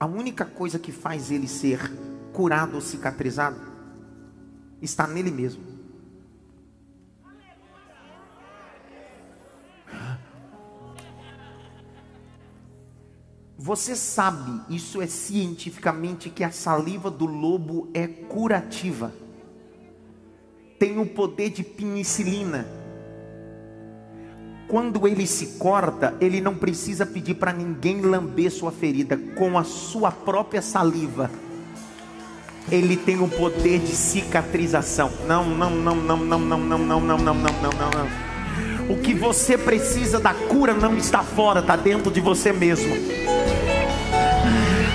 a 0.00 0.06
única 0.06 0.44
coisa 0.44 0.78
que 0.78 0.92
faz 0.92 1.30
ele 1.30 1.48
ser 1.48 1.92
curado 2.32 2.74
ou 2.76 2.80
cicatrizado 2.80 3.60
está 4.80 5.06
nele 5.06 5.30
mesmo. 5.30 5.78
Você 13.56 13.96
sabe, 13.96 14.62
isso 14.72 15.02
é 15.02 15.06
cientificamente, 15.06 16.30
que 16.30 16.44
a 16.44 16.50
saliva 16.50 17.10
do 17.10 17.26
lobo 17.26 17.90
é 17.92 18.06
curativa. 18.06 19.12
Tem 20.78 20.98
o 20.98 21.04
poder 21.04 21.50
de 21.50 21.64
penicilina 21.64 22.77
quando 24.68 25.08
ele 25.08 25.26
se 25.26 25.58
corta, 25.58 26.14
ele 26.20 26.42
não 26.42 26.54
precisa 26.54 27.06
pedir 27.06 27.34
para 27.34 27.54
ninguém 27.54 28.02
lamber 28.02 28.52
sua 28.52 28.70
ferida 28.70 29.18
com 29.34 29.58
a 29.58 29.64
sua 29.64 30.12
própria 30.12 30.60
saliva. 30.60 31.30
Ele 32.70 32.94
tem 32.94 33.18
o 33.18 33.26
poder 33.26 33.78
de 33.78 33.96
cicatrização. 33.96 35.10
Não, 35.26 35.42
não, 35.48 35.70
não, 35.70 35.96
não, 35.96 36.16
não, 36.18 36.38
não, 36.38 36.58
não, 36.58 36.78
não, 36.78 37.00
não, 37.00 37.18
não, 37.18 37.34
não, 37.34 37.34
não, 37.34 37.72
não. 37.72 38.94
O 38.94 38.98
que 38.98 39.14
você 39.14 39.56
precisa 39.56 40.20
da 40.20 40.34
cura 40.34 40.74
não 40.74 40.94
está 40.96 41.22
fora, 41.22 41.60
está 41.60 41.74
dentro 41.74 42.10
de 42.10 42.20
você 42.20 42.52
mesmo. 42.52 42.94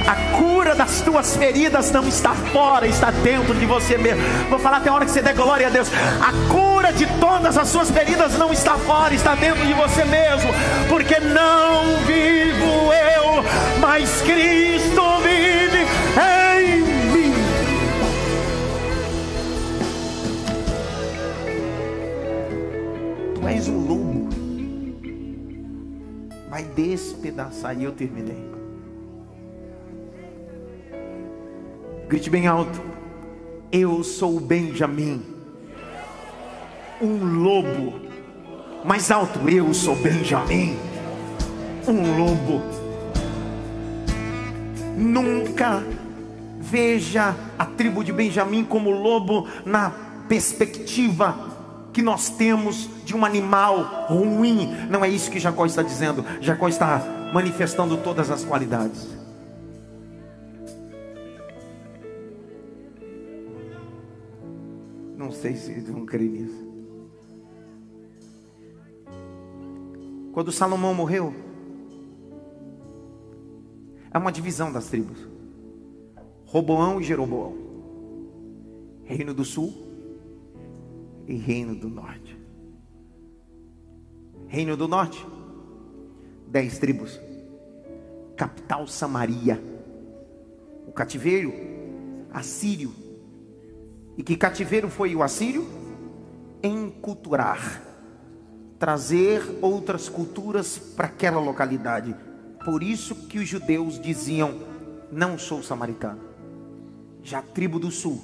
A 0.08 0.38
cura 0.38 0.76
das 0.76 1.02
tuas 1.02 1.36
feridas 1.36 1.92
não 1.92 2.08
está 2.08 2.36
fora, 2.36 2.88
está 2.88 3.10
dentro 3.10 3.56
de 3.56 3.66
você 3.66 3.98
mesmo. 3.98 4.22
Vou 4.50 4.60
falar 4.60 4.78
até 4.78 4.90
a 4.90 4.94
hora 4.94 5.06
que 5.06 5.12
você 5.12 5.22
der 5.22 5.34
glória 5.34 5.66
a 5.66 5.70
Deus. 5.72 5.90
A 6.22 6.32
cura 6.52 6.73
de 6.98 7.06
todas 7.20 7.58
as 7.58 7.68
suas 7.70 7.90
feridas 7.90 8.38
não 8.38 8.52
está 8.52 8.78
fora, 8.78 9.14
está 9.14 9.36
dentro 9.36 9.66
de 9.66 9.74
você 9.74 10.06
mesmo. 10.06 10.52
Porque 10.88 11.20
não 11.20 11.98
vivo 12.06 12.94
eu, 12.94 13.44
mas 13.80 14.22
Cristo 14.22 15.02
vive 15.22 15.86
em 16.22 16.82
mim. 17.12 17.34
Tu 23.36 23.48
és 23.48 23.68
um 23.68 23.88
lobo. 23.88 24.30
Vai 26.50 26.64
despedaçar 26.64 27.78
e 27.78 27.84
eu 27.84 27.92
terminei. 27.92 28.54
Grite 32.08 32.30
bem 32.30 32.46
alto. 32.46 32.80
Eu 33.72 34.04
sou 34.04 34.40
Benjamim, 34.40 35.33
um 37.04 37.42
lobo. 37.44 37.94
Mais 38.86 39.12
alto, 39.12 39.48
eu 39.50 39.74
sou 39.74 39.96
Benjamim, 39.96 40.78
um 41.88 42.18
lobo. 42.18 42.62
Nunca 44.98 45.84
veja 46.60 47.36
a 47.58 47.66
tribo 47.66 48.04
de 48.04 48.12
Benjamim 48.12 48.64
como 48.64 48.90
lobo 48.90 49.48
na 49.66 49.92
perspectiva 50.28 51.52
que 51.92 52.02
nós 52.02 52.30
temos 52.30 52.90
de 53.06 53.16
um 53.16 53.24
animal 53.24 54.08
ruim. 54.08 54.76
Não 54.90 55.04
é 55.04 55.10
isso 55.10 55.30
que 55.30 55.40
Jacó 55.40 55.66
está 55.66 55.82
dizendo. 55.82 56.26
Jacó 56.42 56.68
está 56.68 57.32
manifestando 57.34 57.98
todas 57.98 58.32
as 58.32 58.44
qualidades. 58.44 59.14
sei 65.44 65.56
se 65.58 65.74
vão 65.92 66.06
crer 66.06 66.30
nisso. 66.30 66.73
Quando 70.34 70.52
Salomão 70.52 70.96
morreu, 70.96 71.32
é 74.12 74.18
uma 74.18 74.32
divisão 74.32 74.72
das 74.72 74.88
tribos: 74.88 75.18
Roboão 76.46 77.00
e 77.00 77.04
Jeroboão. 77.04 77.56
Reino 79.04 79.34
do 79.34 79.46
Sul, 79.46 79.72
e 81.28 81.36
Reino 81.36 81.76
do 81.76 81.88
Norte. 81.88 82.36
Reino 84.48 84.76
do 84.76 84.88
Norte, 84.88 85.24
dez 86.48 86.80
tribos. 86.80 87.20
Capital 88.36 88.88
Samaria. 88.88 89.62
O 90.88 90.92
cativeiro 90.92 91.54
assírio. 92.32 92.92
E 94.18 94.24
que 94.24 94.36
cativeiro 94.36 94.90
foi 94.90 95.16
o 95.16 95.22
assírio? 95.22 95.64
Enculturar. 96.64 97.93
Trazer 98.80 99.60
outras 99.62 100.10
culturas 100.10 100.78
para 100.78 101.08
aquela 101.08 101.40
localidade. 101.40 102.16
Por 102.66 102.84
isso 102.84 103.28
que 103.28 103.40
os 103.40 103.48
judeus 103.48 104.00
diziam: 104.00 104.60
Não 105.12 105.38
sou 105.38 105.64
samaritano. 105.64 106.22
Já 107.22 107.40
a 107.40 107.42
tribo 107.42 107.80
do 107.80 107.90
sul, 107.90 108.22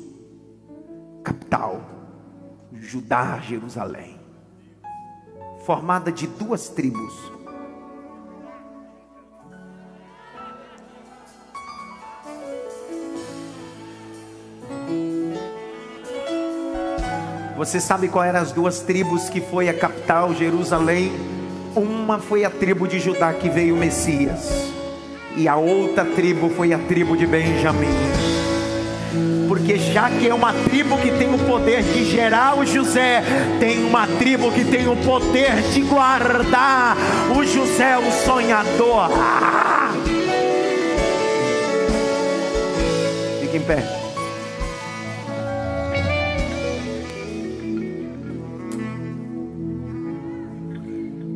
capital, 1.23 1.81
Judá, 2.73 3.39
Jerusalém, 3.39 4.19
formada 5.65 6.11
de 6.11 6.27
duas 6.27 6.69
tribos. 6.69 7.13
Você 17.59 17.81
sabe 17.81 18.07
qual 18.07 18.23
eram 18.23 18.39
as 18.39 18.53
duas 18.53 18.79
tribos 18.79 19.27
que 19.27 19.41
foi 19.41 19.67
a 19.67 19.73
capital, 19.73 20.33
Jerusalém? 20.33 21.11
Uma 21.75 22.17
foi 22.17 22.45
a 22.45 22.49
tribo 22.49 22.87
de 22.87 23.01
Judá 23.01 23.33
que 23.33 23.49
veio 23.49 23.75
o 23.75 23.77
Messias, 23.77 24.71
e 25.35 25.45
a 25.45 25.57
outra 25.57 26.05
tribo 26.05 26.49
foi 26.51 26.71
a 26.71 26.79
tribo 26.79 27.17
de 27.17 27.27
Benjamim. 27.27 27.89
Porque 29.49 29.77
já 29.77 30.09
que 30.09 30.29
é 30.29 30.33
uma 30.33 30.53
tribo 30.53 30.97
que 30.99 31.11
tem 31.11 31.35
o 31.35 31.37
poder 31.39 31.83
de 31.83 32.05
gerar 32.05 32.57
o 32.57 32.65
José, 32.65 33.21
tem 33.59 33.83
uma 33.83 34.07
tribo 34.07 34.53
que 34.53 34.63
tem 34.63 34.87
o 34.87 34.95
poder 34.95 35.61
de 35.73 35.81
guardar 35.81 36.95
o 37.37 37.43
José, 37.43 37.97
o 37.97 38.09
sonhador. 38.25 39.09
Ah! 39.11 39.91
Fique 43.41 43.57
em 43.57 43.61
pé. 43.61 43.98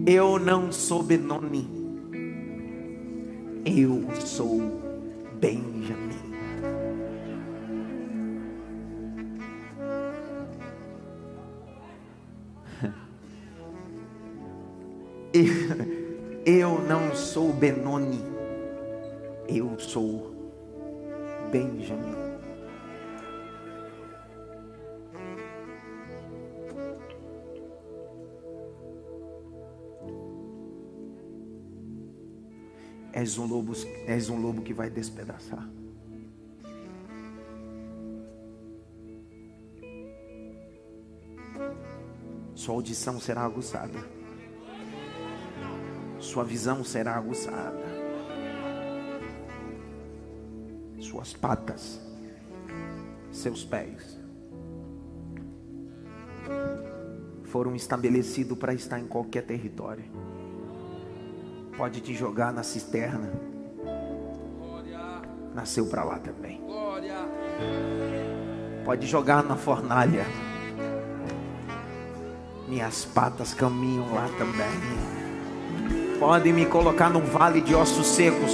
Eu 0.06 0.38
não 0.38 0.70
sou 0.70 1.02
Benoni. 1.02 1.66
Eu 3.66 4.04
sou 4.26 4.83
És 33.24 33.38
um 33.38 33.46
lobo, 33.46 33.72
és 34.06 34.30
um 34.30 34.36
lobo 34.36 34.62
que 34.62 34.74
vai 34.74 34.90
despedaçar. 34.90 35.66
Sua 42.54 42.76
audição 42.76 43.22
será 43.22 43.44
aguçada. 43.44 43.98
Sua 46.20 46.44
visão 46.44 46.84
será 46.84 47.16
aguçada. 47.16 47.82
Suas 51.00 51.32
patas, 51.32 52.02
seus 53.32 53.64
pés 53.64 54.20
foram 57.46 57.74
estabelecidos 57.74 58.58
para 58.58 58.74
estar 58.74 59.00
em 59.00 59.08
qualquer 59.08 59.46
território 59.46 60.04
pode 61.78 62.02
te 62.02 62.14
jogar 62.14 62.54
na 62.54 62.64
cisterna. 62.64 63.32
Nasceu 65.54 65.86
para 65.86 66.04
lá 66.04 66.20
também. 66.20 66.62
Pode 68.84 69.08
jogar 69.08 69.44
na 69.44 69.56
fornalha. 69.56 70.26
Minhas 72.68 73.06
patas 73.06 73.54
caminham 73.54 74.14
lá 74.14 74.28
também. 74.38 76.20
Pode 76.20 76.52
me 76.52 76.66
colocar 76.66 77.10
num 77.10 77.22
vale 77.22 77.62
de 77.62 77.76
ossos 77.76 78.08
secos. 78.08 78.52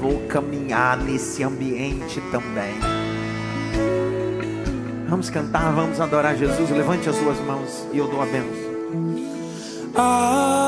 Vou 0.00 0.26
caminhar 0.28 0.96
nesse 0.98 1.42
ambiente 1.42 2.20
também. 2.30 2.74
Vamos 5.08 5.30
cantar, 5.30 5.72
vamos 5.72 6.00
adorar 6.00 6.36
Jesus. 6.36 6.70
Levante 6.70 7.08
as 7.08 7.16
suas 7.16 7.38
mãos 7.40 7.86
e 7.92 7.98
eu 7.98 8.08
dou 8.08 8.20
a 8.20 8.26
bênção. 8.26 8.66
Ah. 9.94 10.65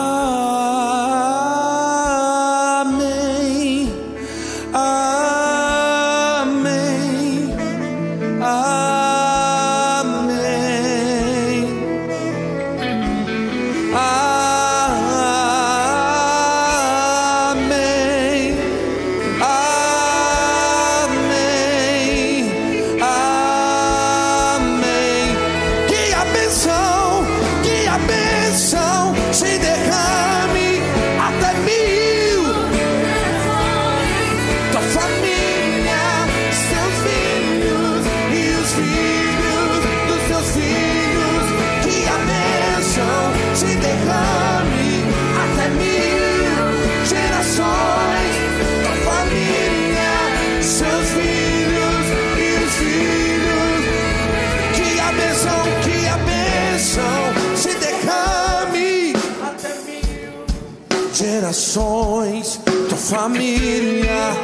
Gerações, 61.49 62.61
tua 62.91 62.99
família, 62.99 64.37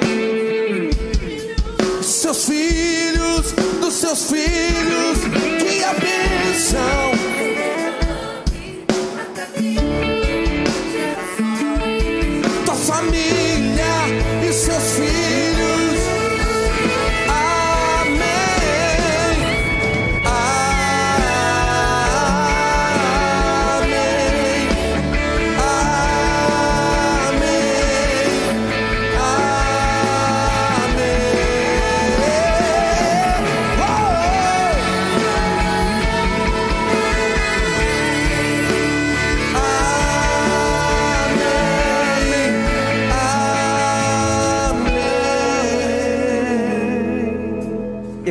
seus 2.02 2.46
filhos, 2.46 3.52
dos 3.78 3.92
seus 3.92 4.30
filhos, 4.30 5.18
que 5.58 5.84
a 5.84 5.92
bênção. 5.92 7.24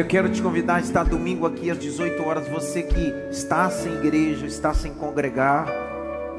Quero 0.04 0.30
te 0.30 0.42
convidar 0.42 0.76
a 0.76 0.80
estar 0.80 1.04
domingo 1.04 1.46
aqui 1.46 1.70
às 1.70 1.78
18 1.80 2.24
horas. 2.24 2.48
Você 2.48 2.84
que 2.84 3.14
está 3.32 3.70
sem 3.70 3.94
igreja, 3.94 4.46
está 4.46 4.74
sem 4.74 4.94
congregar, 4.94 5.68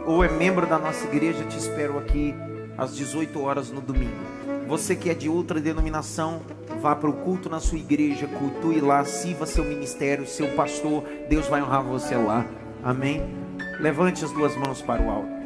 ou 0.07 0.23
é 0.23 0.29
membro 0.29 0.67
da 0.67 0.79
nossa 0.79 1.05
igreja, 1.07 1.45
te 1.45 1.59
espero 1.59 1.99
aqui 1.99 2.35
às 2.77 2.95
18 2.95 3.41
horas 3.41 3.71
no 3.71 3.81
domingo. 3.81 4.35
Você 4.67 4.97
que 4.97 5.11
é 5.11 5.15
de 5.15 5.29
outra 5.29 5.61
denominação, 5.61 6.41
Vá 6.85 6.95
para 6.95 7.09
o 7.09 7.15
culto 7.15 7.49
na 7.49 7.61
sua 7.61 7.79
igreja, 7.79 8.27
cultue 8.27 8.79
lá, 8.79 9.03
sirva 9.07 9.47
seu 9.47 9.65
ministério, 9.65 10.27
seu 10.27 10.49
pastor. 10.49 11.03
Deus 11.31 11.47
vai 11.47 11.63
honrar 11.63 11.83
você 11.83 12.15
lá. 12.15 12.45
Amém? 12.83 13.23
Levante 13.81 14.23
as 14.23 14.31
duas 14.33 14.55
mãos 14.55 14.83
para 14.83 15.01
o 15.01 15.09
alto. 15.09 15.44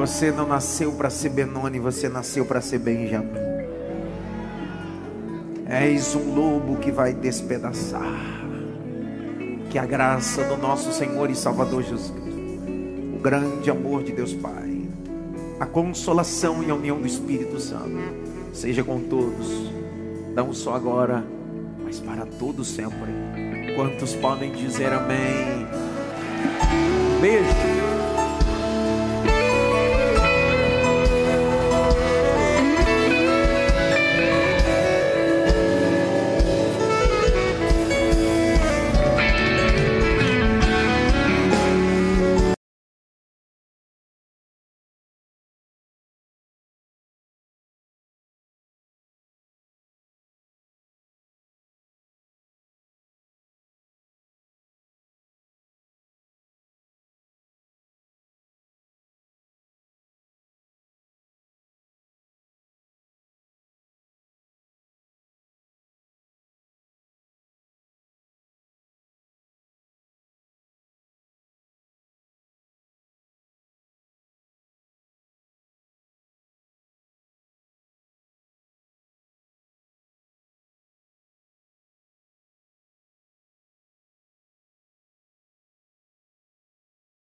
Você 0.00 0.32
não 0.32 0.46
nasceu 0.46 0.92
para 0.92 1.10
ser 1.10 1.28
Benoni, 1.28 1.78
você 1.78 2.08
nasceu 2.08 2.46
para 2.46 2.62
ser 2.62 2.78
Benjamim. 2.78 3.28
És 5.66 6.14
um 6.14 6.34
lobo 6.34 6.76
que 6.76 6.90
vai 6.90 7.12
despedaçar. 7.12 8.18
Que 9.68 9.78
a 9.78 9.84
graça 9.84 10.42
do 10.44 10.56
nosso 10.56 10.90
Senhor 10.90 11.28
e 11.28 11.34
Salvador 11.34 11.82
Jesus 11.82 12.14
o 13.14 13.18
grande 13.20 13.70
amor 13.70 14.02
de 14.02 14.12
Deus 14.12 14.32
Pai, 14.32 14.88
a 15.60 15.66
consolação 15.66 16.62
e 16.62 16.70
a 16.70 16.74
união 16.74 16.98
do 16.98 17.06
Espírito 17.06 17.60
Santo, 17.60 17.98
seja 18.54 18.82
com 18.82 19.00
todos, 19.00 19.70
não 20.34 20.54
só 20.54 20.76
agora, 20.76 21.22
mas 21.84 22.00
para 22.00 22.24
todos 22.24 22.68
sempre. 22.68 23.12
Quantos 23.76 24.14
podem 24.14 24.50
dizer 24.52 24.94
amém? 24.94 25.66
Beijo. 27.20 27.79